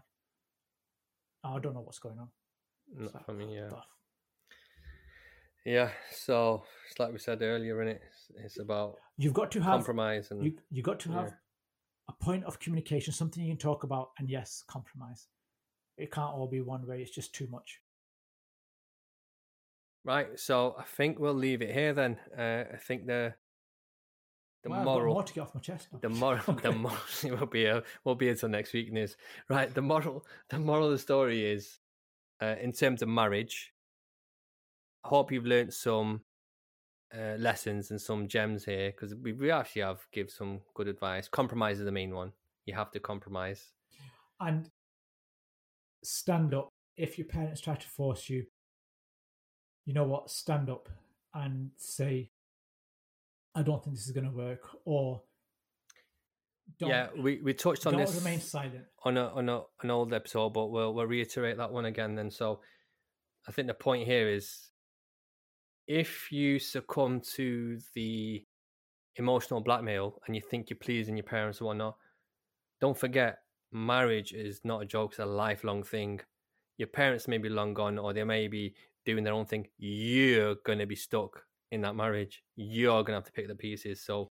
oh, 1.43 1.55
I 1.55 1.59
don't 1.59 1.73
know 1.73 1.81
what's 1.81 1.99
going 1.99 2.19
on. 2.19 2.29
Like, 2.97 3.25
for 3.25 3.31
oh, 3.31 3.35
me, 3.35 3.55
yeah. 3.55 3.69
"What 3.69 3.83
the 5.63 5.71
Yeah, 5.71 5.89
so 6.11 6.63
it's 6.89 6.99
like 6.99 7.13
we 7.13 7.19
said 7.19 7.41
earlier, 7.41 7.77
innit? 7.77 7.99
It's, 8.07 8.31
it's 8.45 8.59
about 8.59 8.97
You've 9.17 9.33
got 9.33 9.51
to 9.51 9.61
have 9.61 9.77
compromise 9.77 10.31
and 10.31 10.43
you 10.43 10.57
you 10.69 10.83
got 10.83 10.99
to 11.01 11.11
have 11.11 11.27
yeah. 11.27 11.33
a 12.09 12.23
point 12.23 12.43
of 12.43 12.59
communication, 12.59 13.13
something 13.13 13.43
you 13.43 13.51
can 13.51 13.57
talk 13.57 13.83
about, 13.83 14.09
and 14.19 14.29
yes, 14.29 14.63
compromise. 14.67 15.27
It 15.97 16.11
can't 16.11 16.33
all 16.33 16.47
be 16.47 16.61
one 16.61 16.85
way. 16.87 17.01
It's 17.01 17.11
just 17.11 17.33
too 17.33 17.47
much. 17.51 17.79
Right. 20.03 20.39
So 20.39 20.75
I 20.77 20.83
think 20.83 21.19
we'll 21.19 21.33
leave 21.33 21.61
it 21.61 21.73
here 21.73 21.93
then. 21.93 22.17
Uh, 22.37 22.63
I 22.73 22.77
think 22.77 23.05
the 23.07 23.33
the 24.63 24.69
Wow, 24.69 24.83
moral 24.83 25.13
more 25.15 25.23
to 25.23 25.33
get 25.33 25.41
off 25.41 25.55
my 25.55 25.61
chest. 25.61 25.87
now. 25.91 25.99
the 26.01 26.09
moral 26.09 26.43
Okay. 26.49 26.69
the 26.69 26.75
moral 26.75 26.97
it 27.23 27.39
will 27.39 27.47
be 27.47 27.65
a 27.65 27.81
will 28.03 28.15
be 28.15 28.29
until 28.29 28.49
next 28.49 28.73
week 28.73 28.91
news 28.91 29.17
right 29.49 29.73
the 29.73 29.81
moral 29.81 30.23
the 30.49 30.59
moral 30.59 30.85
of 30.85 30.91
the 30.91 30.99
story 30.99 31.43
is 31.51 31.79
uh, 32.43 32.55
in 32.61 32.71
terms 32.71 33.01
of 33.01 33.09
marriage 33.09 33.73
i 35.03 35.07
hope 35.07 35.31
you've 35.31 35.47
learnt 35.47 35.73
some 35.73 36.21
uh, 37.17 37.35
lessons 37.39 37.89
and 37.89 37.99
some 37.99 38.27
gems 38.27 38.63
here 38.63 38.91
because 38.91 39.15
we, 39.15 39.33
we 39.33 39.49
actually 39.49 39.81
have 39.81 40.05
give 40.11 40.29
some 40.29 40.61
good 40.75 40.87
advice 40.87 41.27
compromise 41.27 41.79
is 41.79 41.85
the 41.85 41.91
main 41.91 42.13
one 42.13 42.31
you 42.67 42.75
have 42.75 42.91
to 42.91 42.99
compromise 42.99 43.71
and 44.41 44.69
stand 46.03 46.53
up 46.53 46.69
if 46.97 47.17
your 47.17 47.27
parents 47.27 47.61
try 47.61 47.75
to 47.75 47.87
force 47.87 48.29
you 48.29 48.45
you 49.85 49.93
know 49.93 50.03
what 50.03 50.29
stand 50.29 50.69
up 50.69 50.89
and 51.33 51.71
say 51.77 52.29
i 53.55 53.61
don't 53.61 53.83
think 53.83 53.95
this 53.95 54.05
is 54.05 54.11
going 54.11 54.29
to 54.29 54.35
work 54.35 54.61
or 54.85 55.21
don't, 56.79 56.89
yeah 56.89 57.07
we, 57.17 57.39
we 57.41 57.53
touched 57.53 57.85
on 57.85 57.95
this 57.95 58.15
remain 58.15 58.39
silent 58.39 58.85
on 59.03 59.17
a 59.17 59.27
on 59.27 59.49
a 59.49 59.61
an 59.81 59.91
old 59.91 60.13
episode, 60.13 60.51
but 60.53 60.67
we'll 60.67 60.93
we'll 60.93 61.05
reiterate 61.05 61.57
that 61.57 61.71
one 61.71 61.85
again. 61.85 62.15
Then, 62.15 62.29
so 62.29 62.59
I 63.47 63.51
think 63.51 63.67
the 63.67 63.73
point 63.73 64.07
here 64.07 64.29
is, 64.29 64.69
if 65.87 66.31
you 66.31 66.59
succumb 66.59 67.21
to 67.35 67.79
the 67.95 68.45
emotional 69.15 69.61
blackmail 69.61 70.21
and 70.25 70.35
you 70.35 70.41
think 70.41 70.69
you're 70.69 70.77
pleasing 70.77 71.17
your 71.17 71.23
parents 71.23 71.59
or 71.61 71.65
whatnot, 71.65 71.97
don't 72.79 72.97
forget 72.97 73.39
marriage 73.71 74.33
is 74.33 74.61
not 74.63 74.83
a 74.83 74.85
joke; 74.85 75.11
it's 75.11 75.19
a 75.19 75.25
lifelong 75.25 75.83
thing. 75.83 76.21
Your 76.77 76.87
parents 76.87 77.27
may 77.27 77.37
be 77.37 77.49
long 77.49 77.73
gone, 77.73 77.97
or 77.97 78.13
they 78.13 78.23
may 78.23 78.47
be 78.47 78.75
doing 79.05 79.23
their 79.23 79.33
own 79.33 79.45
thing. 79.45 79.67
You're 79.77 80.55
gonna 80.65 80.85
be 80.85 80.95
stuck 80.95 81.43
in 81.71 81.81
that 81.81 81.95
marriage. 81.95 82.43
You're 82.55 83.03
gonna 83.03 83.17
have 83.17 83.25
to 83.25 83.31
pick 83.31 83.47
the 83.47 83.55
pieces. 83.55 84.01
So 84.05 84.27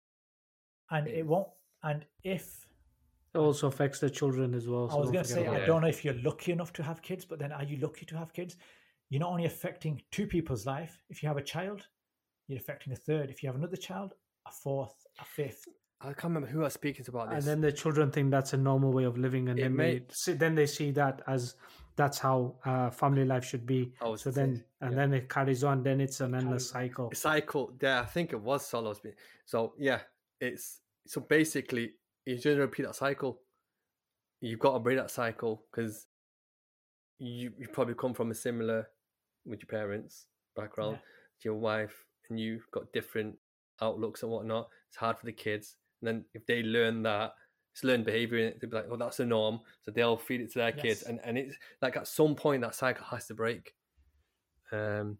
and 0.91 1.07
it 1.09 1.27
won't 1.27 1.49
and 1.83 2.05
if 2.23 2.67
It 3.35 3.39
also 3.39 3.67
affects 3.69 3.99
the 3.99 4.11
children 4.11 4.55
as 4.55 4.69
well. 4.69 4.89
i 4.91 4.93
so 4.93 4.99
was 4.99 5.07
don't 5.07 5.13
going 5.15 5.25
to 5.25 5.31
say 5.31 5.47
i 5.47 5.59
Yeah. 5.59 5.67
don't 5.67 5.81
know 5.83 5.89
if 5.89 6.05
you're 6.05 6.21
lucky 6.23 6.53
enough 6.53 6.73
to 6.75 6.83
have 6.83 7.01
kids 7.03 7.25
but 7.25 7.39
then 7.39 7.53
are 7.53 7.65
you 7.65 7.79
lucky 7.79 8.05
to 8.07 8.17
have 8.17 8.33
kids 8.33 8.57
you're 9.11 9.21
not 9.21 9.31
only 9.31 9.47
affecting 9.47 10.01
two 10.11 10.27
people's 10.27 10.67
life 10.67 11.01
if 11.09 11.23
you 11.23 11.29
have 11.29 11.39
a 11.39 11.43
child 11.43 11.87
you're 12.49 12.59
affecting 12.59 12.93
a 12.93 12.97
third 12.97 13.31
if 13.31 13.43
you 13.43 13.49
have 13.49 13.57
another 13.57 13.77
child 13.77 14.13
a 14.47 14.51
fourth 14.53 14.95
a 15.21 15.25
fifth 15.25 15.65
I 16.01 16.09
can't 16.09 16.25
remember 16.25 16.49
who 16.49 16.61
I 16.61 16.65
was 16.65 16.75
speaking 16.75 17.05
about 17.09 17.31
this 17.31 17.39
and 17.39 17.47
then 17.51 17.61
the 17.63 17.73
children 17.73 18.11
think 18.11 18.31
that's 18.31 18.53
a 18.53 18.59
normal 18.59 18.93
way 18.93 19.05
of 19.05 19.17
living, 19.17 19.49
and 19.49 19.59
It 19.59 19.63
then 19.63 19.77
may- 19.77 19.99
they 20.01 20.05
see, 20.11 20.33
then 20.35 20.55
they 20.55 20.67
see 20.67 20.91
that 20.93 21.23
as 21.27 21.55
that's 21.97 22.19
how 22.19 22.55
uh, 22.65 22.91
family 22.91 23.25
life 23.25 23.45
should 23.45 23.67
be. 23.67 23.93
Oh, 24.01 24.17
So 24.17 24.31
then 24.31 24.65
and 24.81 24.93
yeah. 24.93 24.97
then 24.97 25.15
it 25.15 25.29
carries 25.29 25.63
on. 25.65 25.83
Then 25.83 26.01
it's 26.01 26.21
an 26.21 26.35
endless 26.35 26.71
cycle. 26.71 27.11
cycle. 27.15 27.73
Yeah, 27.81 28.01
I 28.01 28.07
think 28.07 28.33
it 28.33 28.41
was 28.41 28.67
Solo's. 28.67 29.01
So 29.47 29.75
yeah, 29.79 30.01
it's 30.41 30.81
so 31.07 31.21
basically 31.21 31.93
you're 32.27 32.39
going 32.39 32.57
to 32.57 32.63
repeat 32.63 32.85
that 32.85 32.97
cycle. 32.97 33.41
You've 34.41 34.59
got 34.59 34.73
to 34.75 34.79
break 34.81 34.99
that 34.99 35.11
cycle 35.11 35.65
because 35.71 36.07
you 37.19 37.53
you 37.59 37.69
probably 37.69 37.95
come 37.95 38.15
from 38.15 38.31
a 38.31 38.35
similar 38.35 38.89
with 39.47 39.61
your 39.61 39.69
parents 39.81 40.27
background, 40.57 40.99
to 41.41 41.49
your 41.49 41.55
wife, 41.55 42.05
and 42.29 42.41
you've 42.41 42.69
got 42.73 42.93
different 42.93 43.37
outlooks 43.81 44.23
and 44.23 44.33
whatnot. 44.33 44.69
It's 44.89 44.97
hard 44.97 45.19
for 45.19 45.27
the 45.27 45.33
kids, 45.33 45.77
and 46.01 46.09
then 46.09 46.25
if 46.35 46.45
they 46.47 46.63
learn 46.63 47.03
that. 47.05 47.35
It's 47.75 47.85
learned 47.85 48.05
behavior, 48.05 48.47
and 48.47 48.55
they'll 48.61 48.71
be 48.71 48.77
like, 48.77 48.87
"Oh, 48.91 48.97
that's 48.97 49.17
the 49.19 49.27
norm." 49.27 49.61
So 49.83 49.91
they'll 49.91 50.17
feed 50.17 50.41
it 50.41 50.53
to 50.53 50.59
their 50.61 50.73
kids, 50.73 51.03
and 51.03 51.21
and 51.25 51.37
it's 51.37 51.57
like 51.83 51.97
at 51.97 52.07
some 52.09 52.35
point 52.37 52.63
that 52.63 52.75
cycle 52.75 53.05
has 53.07 53.27
to 53.27 53.35
break. 53.35 53.75
Um, 54.73 55.19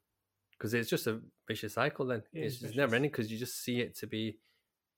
because 0.53 0.73
it's 0.73 0.89
just 0.89 1.09
a 1.09 1.21
vicious 1.49 1.75
cycle. 1.75 2.07
Then 2.07 2.23
It 2.33 2.45
it's 2.45 2.61
just 2.61 2.77
never 2.77 2.95
ending 2.95 3.11
because 3.11 3.31
you 3.31 3.39
just 3.39 3.63
see 3.63 3.81
it 3.81 3.97
to 3.99 4.07
be 4.07 4.39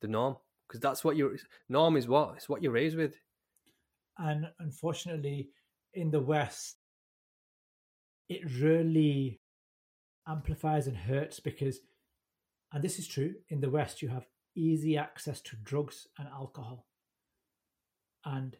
the 0.03 0.07
norm. 0.09 0.37
Because 0.69 0.81
that's 0.81 1.03
what 1.03 1.17
your 1.17 1.35
norm 1.69 1.97
is. 1.97 2.07
What 2.07 2.35
it's 2.37 2.49
what 2.49 2.63
you're 2.63 2.73
raised 2.73 2.97
with. 2.97 3.15
and 4.19 4.47
unfortunately 4.61 5.51
in 5.95 6.11
the 6.11 6.21
west 6.21 6.77
it 8.29 8.41
really 8.61 9.41
amplifies 10.27 10.87
and 10.87 10.97
hurts 10.97 11.39
because 11.41 11.81
and 12.73 12.83
this 12.83 12.99
is 12.99 13.07
true 13.07 13.35
in 13.49 13.61
the 13.61 13.71
west 13.71 14.03
you 14.03 14.09
have 14.09 14.27
easy 14.55 14.97
access 14.97 15.41
to 15.41 15.57
drugs 15.57 16.09
and 16.19 16.29
alcohol 16.29 16.87
and 18.27 18.57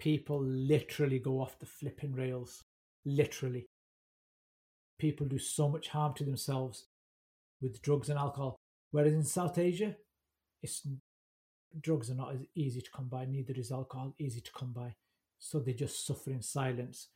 people 0.00 0.42
literally 0.42 1.20
go 1.20 1.40
off 1.40 1.58
the 1.60 1.66
flipping 1.66 2.12
rails 2.12 2.64
literally 3.04 3.66
people 4.98 5.26
do 5.26 5.38
so 5.38 5.68
much 5.68 5.88
harm 5.88 6.12
to 6.14 6.24
themselves 6.24 6.86
with 7.62 7.80
drugs 7.82 8.08
and 8.08 8.18
alcohol 8.18 8.56
whereas 8.90 9.12
in 9.12 9.22
south 9.22 9.58
asia 9.58 9.94
it's 10.62 10.86
drugs 11.80 12.10
are 12.10 12.14
not 12.14 12.34
as 12.34 12.44
easy 12.54 12.80
to 12.80 12.90
come 12.90 13.08
by, 13.08 13.24
neither 13.24 13.54
is 13.54 13.72
alcohol 13.72 14.14
easy 14.18 14.40
to 14.40 14.52
come 14.52 14.72
by. 14.72 14.94
So 15.38 15.60
they 15.60 15.72
just 15.72 16.06
suffer 16.06 16.30
in 16.30 16.42
silence. 16.42 17.08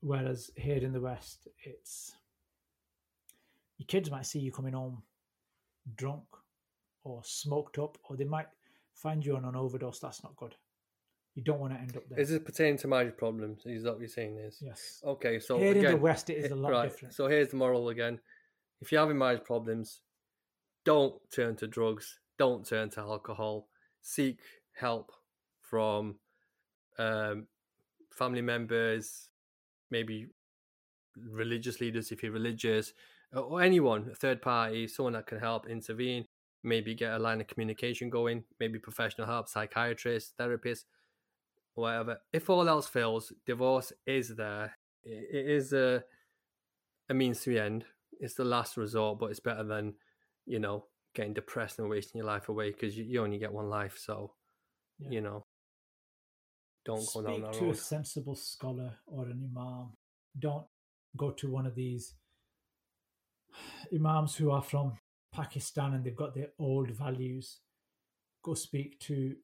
Whereas 0.00 0.50
here 0.56 0.78
in 0.78 0.92
the 0.92 1.00
West, 1.00 1.48
it's 1.64 2.12
your 3.78 3.86
kids 3.86 4.10
might 4.10 4.26
see 4.26 4.38
you 4.38 4.52
coming 4.52 4.74
home 4.74 5.02
drunk 5.96 6.24
or 7.02 7.22
smoked 7.24 7.78
up, 7.78 7.98
or 8.04 8.16
they 8.16 8.24
might 8.24 8.48
find 8.94 9.24
you 9.24 9.36
on 9.36 9.44
an 9.44 9.56
overdose. 9.56 9.98
That's 9.98 10.22
not 10.22 10.36
good. 10.36 10.54
You 11.34 11.44
don't 11.44 11.60
want 11.60 11.72
to 11.74 11.80
end 11.80 11.96
up 11.96 12.02
there. 12.08 12.18
Is 12.18 12.30
this 12.30 12.40
pertaining 12.42 12.78
to 12.78 12.88
marriage 12.88 13.16
problems? 13.16 13.62
Is 13.64 13.84
that 13.84 13.92
what 13.92 14.00
you're 14.00 14.08
saying? 14.08 14.38
Is 14.38 14.58
yes. 14.60 15.00
okay. 15.04 15.38
So 15.38 15.58
here 15.58 15.74
in 15.74 15.84
the 15.84 15.96
West, 15.96 16.28
it 16.28 16.38
is 16.38 16.50
a 16.50 16.56
lot 16.56 16.72
right, 16.72 16.90
different. 16.90 17.14
So 17.14 17.28
here's 17.28 17.48
the 17.48 17.56
moral 17.56 17.88
again: 17.88 18.18
if 18.80 18.90
you're 18.90 19.00
having 19.00 19.18
marriage 19.18 19.44
problems, 19.44 20.00
don't 20.84 21.14
turn 21.34 21.56
to 21.56 21.66
drugs. 21.66 22.18
Don't 22.38 22.66
turn 22.66 22.90
to 22.90 23.00
alcohol. 23.00 23.68
Seek 24.02 24.40
help 24.74 25.12
from 25.62 26.16
um, 26.98 27.46
family 28.10 28.42
members, 28.42 29.28
maybe 29.90 30.26
religious 31.16 31.80
leaders 31.80 32.10
if 32.10 32.22
you're 32.22 32.32
religious, 32.32 32.92
or 33.32 33.62
anyone, 33.62 34.08
a 34.10 34.14
third 34.14 34.42
party, 34.42 34.88
someone 34.88 35.12
that 35.12 35.26
can 35.26 35.38
help 35.38 35.68
intervene. 35.68 36.26
Maybe 36.62 36.94
get 36.94 37.12
a 37.14 37.18
line 37.18 37.40
of 37.40 37.46
communication 37.46 38.10
going. 38.10 38.44
Maybe 38.58 38.78
professional 38.78 39.26
help, 39.26 39.48
psychiatrist, 39.48 40.34
therapist, 40.36 40.86
whatever. 41.74 42.18
If 42.32 42.50
all 42.50 42.68
else 42.68 42.86
fails, 42.86 43.32
divorce 43.46 43.92
is 44.06 44.36
there. 44.36 44.76
It 45.04 45.46
is 45.46 45.72
a 45.72 46.04
a 47.08 47.14
means 47.14 47.40
to 47.42 47.50
the 47.50 47.60
end. 47.60 47.84
It's 48.20 48.34
the 48.34 48.44
last 48.44 48.76
resort, 48.76 49.18
but 49.18 49.30
it's 49.30 49.40
better 49.40 49.64
than 49.64 49.94
you 50.46 50.58
know 50.58 50.86
getting 51.14 51.34
depressed 51.34 51.78
and 51.78 51.88
wasting 51.88 52.18
your 52.18 52.26
life 52.26 52.48
away 52.48 52.70
because 52.70 52.96
you, 52.96 53.04
you 53.04 53.22
only 53.22 53.38
get 53.38 53.52
one 53.52 53.68
life. 53.68 53.96
So 53.98 54.34
Yeah. 54.98 55.10
you 55.10 55.20
know, 55.22 55.46
don't 56.84 57.06
go 57.14 57.22
down 57.22 57.40
that 57.42 57.52
to 57.54 57.64
road. 57.64 57.74
a 57.74 57.78
sensible 57.78 58.34
scholar 58.36 58.92
or 59.06 59.26
an 59.26 59.42
imam. 59.50 59.92
Don't 60.38 60.66
go 61.16 61.30
to 61.32 61.50
one 61.50 61.66
of 61.66 61.74
these 61.74 62.14
imams 63.94 64.36
who 64.36 64.50
are 64.50 64.62
from 64.62 64.92
Pakistan 65.32 65.94
and 65.94 66.04
they've 66.04 66.16
got 66.16 66.34
their 66.34 66.50
old 66.58 66.90
values. 66.90 67.60
Go 68.42 68.54
speak 68.54 68.98
to, 69.00 69.36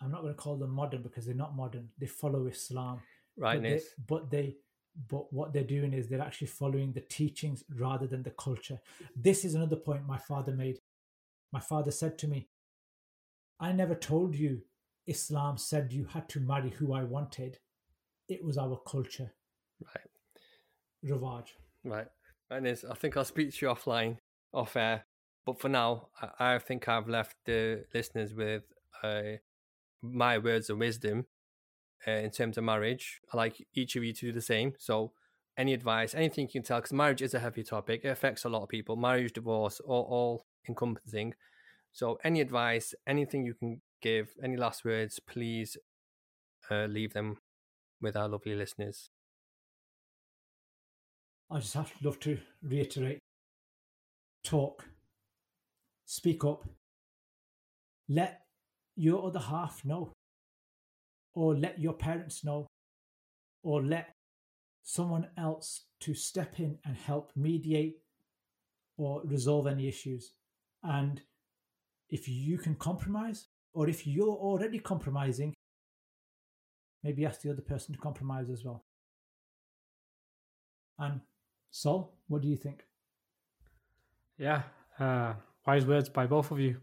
I'm 0.00 0.10
not 0.10 0.22
going 0.22 0.34
to 0.34 0.40
call 0.40 0.56
them 0.56 0.70
modern 0.70 1.02
because 1.02 1.26
they're 1.26 1.34
not 1.34 1.56
modern. 1.56 1.88
They 1.98 2.06
follow 2.06 2.46
Islam. 2.46 3.00
Right, 3.36 3.54
but 3.56 3.62
they, 3.62 3.80
but 4.06 4.30
they 4.30 4.56
but 5.08 5.32
what 5.32 5.52
they're 5.52 5.62
doing 5.62 5.92
is 5.92 6.08
they're 6.08 6.20
actually 6.20 6.48
following 6.48 6.92
the 6.92 7.00
teachings 7.02 7.62
rather 7.76 8.08
than 8.08 8.24
the 8.24 8.32
culture 8.32 8.80
this 9.14 9.44
is 9.44 9.54
another 9.54 9.76
point 9.76 10.04
my 10.04 10.18
father 10.18 10.50
made 10.50 10.80
my 11.52 11.60
father 11.60 11.92
said 11.92 12.18
to 12.18 12.26
me 12.26 12.48
i 13.60 13.70
never 13.70 13.94
told 13.94 14.34
you 14.34 14.60
islam 15.06 15.56
said 15.56 15.92
you 15.92 16.04
had 16.04 16.28
to 16.28 16.40
marry 16.40 16.70
who 16.70 16.94
i 16.94 17.04
wanted 17.04 17.60
it 18.28 18.44
was 18.44 18.58
our 18.58 18.80
culture 18.88 19.30
Right. 19.80 21.12
Ravaj. 21.12 21.48
Right. 21.84 22.08
And 22.50 22.66
is 22.66 22.84
I 22.84 22.94
think 22.94 23.16
I'll 23.16 23.24
speak 23.24 23.52
to 23.54 23.66
you 23.66 23.72
offline, 23.72 24.18
off 24.52 24.76
air. 24.76 25.04
But 25.46 25.60
for 25.60 25.68
now, 25.68 26.08
I, 26.20 26.54
I 26.54 26.58
think 26.58 26.88
I've 26.88 27.08
left 27.08 27.36
the 27.44 27.84
listeners 27.94 28.34
with 28.34 28.62
uh, 29.02 29.38
my 30.02 30.38
words 30.38 30.70
of 30.70 30.78
wisdom 30.78 31.26
uh, 32.06 32.12
in 32.12 32.30
terms 32.30 32.58
of 32.58 32.64
marriage. 32.64 33.20
I 33.32 33.36
like 33.36 33.66
each 33.74 33.96
of 33.96 34.04
you 34.04 34.12
to 34.12 34.26
do 34.26 34.32
the 34.32 34.40
same. 34.40 34.74
So, 34.78 35.12
any 35.56 35.74
advice, 35.74 36.14
anything 36.14 36.44
you 36.44 36.52
can 36.52 36.62
tell, 36.62 36.78
because 36.78 36.92
marriage 36.92 37.22
is 37.22 37.34
a 37.34 37.40
heavy 37.40 37.64
topic. 37.64 38.02
It 38.04 38.08
affects 38.08 38.44
a 38.44 38.48
lot 38.48 38.62
of 38.62 38.68
people. 38.68 38.96
Marriage, 38.96 39.32
divorce, 39.32 39.80
all, 39.80 40.06
all 40.08 40.46
encompassing. 40.68 41.34
So, 41.92 42.18
any 42.24 42.40
advice, 42.40 42.94
anything 43.06 43.44
you 43.44 43.54
can 43.54 43.82
give, 44.00 44.28
any 44.42 44.56
last 44.56 44.84
words, 44.84 45.20
please 45.20 45.76
uh, 46.70 46.84
leave 46.84 47.12
them 47.12 47.38
with 48.00 48.16
our 48.16 48.28
lovely 48.28 48.54
listeners. 48.54 49.10
I 51.50 51.60
just 51.60 51.74
have 51.74 51.88
to 51.88 52.06
love 52.06 52.20
to 52.20 52.38
reiterate 52.62 53.18
talk, 54.44 54.84
speak 56.04 56.44
up, 56.44 56.64
let 58.08 58.42
your 58.98 59.26
other 59.26 59.38
half 59.38 59.84
know, 59.84 60.12
or 61.34 61.54
let 61.54 61.78
your 61.78 61.92
parents 61.92 62.44
know, 62.44 62.66
or 63.62 63.82
let 63.82 64.14
someone 64.82 65.28
else 65.36 65.84
to 66.00 66.14
step 66.14 66.58
in 66.58 66.78
and 66.84 66.96
help 66.96 67.30
mediate 67.36 67.98
or 68.96 69.22
resolve 69.24 69.66
any 69.66 69.86
issues. 69.86 70.32
And 70.82 71.20
if 72.08 72.28
you 72.28 72.58
can 72.58 72.74
compromise, 72.74 73.48
or 73.72 73.88
if 73.88 74.06
you're 74.06 74.26
already 74.28 74.78
compromising, 74.78 75.54
maybe 77.04 77.24
ask 77.24 77.42
the 77.42 77.50
other 77.50 77.62
person 77.62 77.94
to 77.94 78.00
compromise 78.00 78.50
as 78.50 78.64
well. 78.64 78.84
And 80.98 81.20
Sol, 81.70 82.14
what 82.26 82.42
do 82.42 82.48
you 82.48 82.56
think? 82.56 82.82
Yeah, 84.38 84.62
uh, 84.98 85.34
wise 85.66 85.86
words 85.86 86.08
by 86.08 86.26
both 86.26 86.50
of 86.50 86.58
you. 86.58 86.78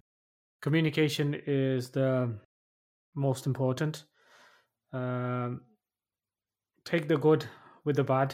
Communication 0.65 1.39
is 1.45 1.91
the 1.91 2.33
most 3.13 3.45
important. 3.45 4.05
Um, 4.91 5.61
take 6.83 7.07
the 7.07 7.17
good 7.17 7.45
with 7.83 7.97
the 7.97 8.03
bad 8.03 8.33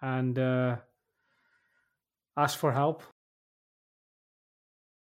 and 0.00 0.38
uh, 0.38 0.76
ask 2.36 2.56
for 2.56 2.70
help 2.70 3.02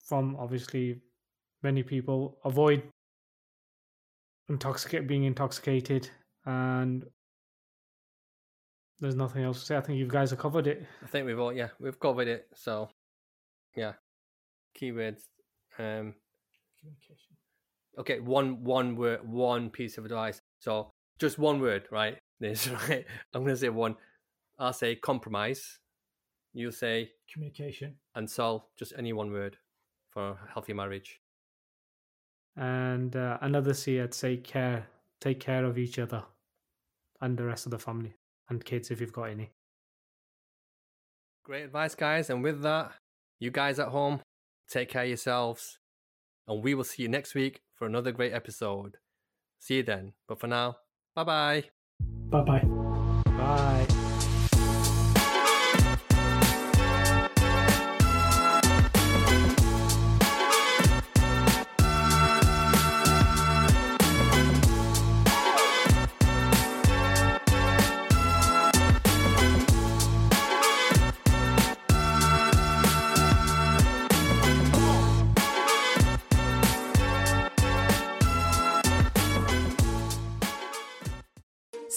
from 0.05 0.37
obviously 0.37 1.01
many 1.65 1.83
people. 1.83 2.39
Avoid 2.45 2.85
intoxicate 4.49 5.09
being 5.09 5.25
intoxicated 5.25 6.09
and 6.45 7.05
there's 9.01 9.17
nothing 9.17 9.43
else 9.43 9.59
to 9.59 9.67
say. 9.67 9.77
I 9.77 9.81
think 9.81 9.99
you 9.99 10.07
guys 10.07 10.31
have 10.31 10.39
covered 10.39 10.69
it. 10.69 10.87
I 11.03 11.09
think 11.09 11.27
we've 11.27 11.41
all 11.41 11.53
yeah 11.53 11.71
we've 11.81 11.99
covered 11.99 12.29
it. 12.29 12.47
So 12.55 12.89
yeah, 13.75 13.95
keywords. 14.81 15.23
Um, 15.77 16.15
Communication. 16.87 17.37
okay, 17.99 18.21
one 18.21 18.63
one 18.65 18.95
word, 18.97 19.27
one 19.29 19.71
piece 19.71 19.99
of 19.99 20.05
advice. 20.05 20.41
So 20.61 20.91
just 21.19 21.39
one 21.39 21.61
word, 21.61 21.89
right? 21.91 22.19
This 22.41 22.69
right. 22.69 23.05
I'm 23.35 23.43
gonna 23.45 23.57
say 23.57 23.71
one. 23.71 23.97
I'll 24.59 24.73
say 24.73 24.95
compromise. 24.95 25.79
You'll 26.53 26.73
say 26.73 27.11
Communication. 27.33 27.97
and 28.15 28.29
Sol. 28.31 28.69
Just 28.79 28.93
any 28.97 29.13
one 29.13 29.33
word 29.33 29.57
for 30.11 30.31
a 30.31 30.39
healthy 30.53 30.73
marriage. 30.75 31.21
and 32.57 33.17
uh, 33.17 33.39
another 33.43 33.75
C, 33.75 34.01
I'd 34.01 34.15
say 34.15 34.37
care, 34.39 34.87
take 35.21 35.41
care 35.41 35.65
of 35.65 35.77
each 35.79 35.99
other 35.99 36.25
and 37.21 37.37
the 37.37 37.45
rest 37.45 37.67
of 37.67 37.71
the 37.73 37.79
family 37.79 38.15
and 38.49 38.65
kids 38.65 38.91
if 38.91 39.01
you've 39.01 39.13
got 39.13 39.25
any. 39.31 39.51
Great 41.45 41.65
advice, 41.65 41.95
guys. 41.95 42.31
And 42.31 42.43
with 42.43 42.63
that, 42.63 42.93
you 43.39 43.51
guys 43.51 43.79
at 43.79 43.89
home, 43.89 44.21
take 44.69 44.89
care 44.89 45.03
of 45.03 45.09
yourselves. 45.09 45.79
And 46.49 46.63
we 46.63 46.75
will 46.75 46.85
see 46.85 47.03
you 47.03 47.09
next 47.09 47.35
week 47.35 47.63
for 47.75 47.87
another 47.87 48.13
great 48.13 48.33
episode. 48.33 48.97
See 49.59 49.77
you 49.77 49.83
then. 49.83 50.13
But 50.29 50.41
for 50.41 50.47
now, 50.47 50.77
bye 51.15 51.25
bye. 51.25 51.65
Bye 52.31 52.43
bye. 52.43 52.65
Bye. 53.25 53.87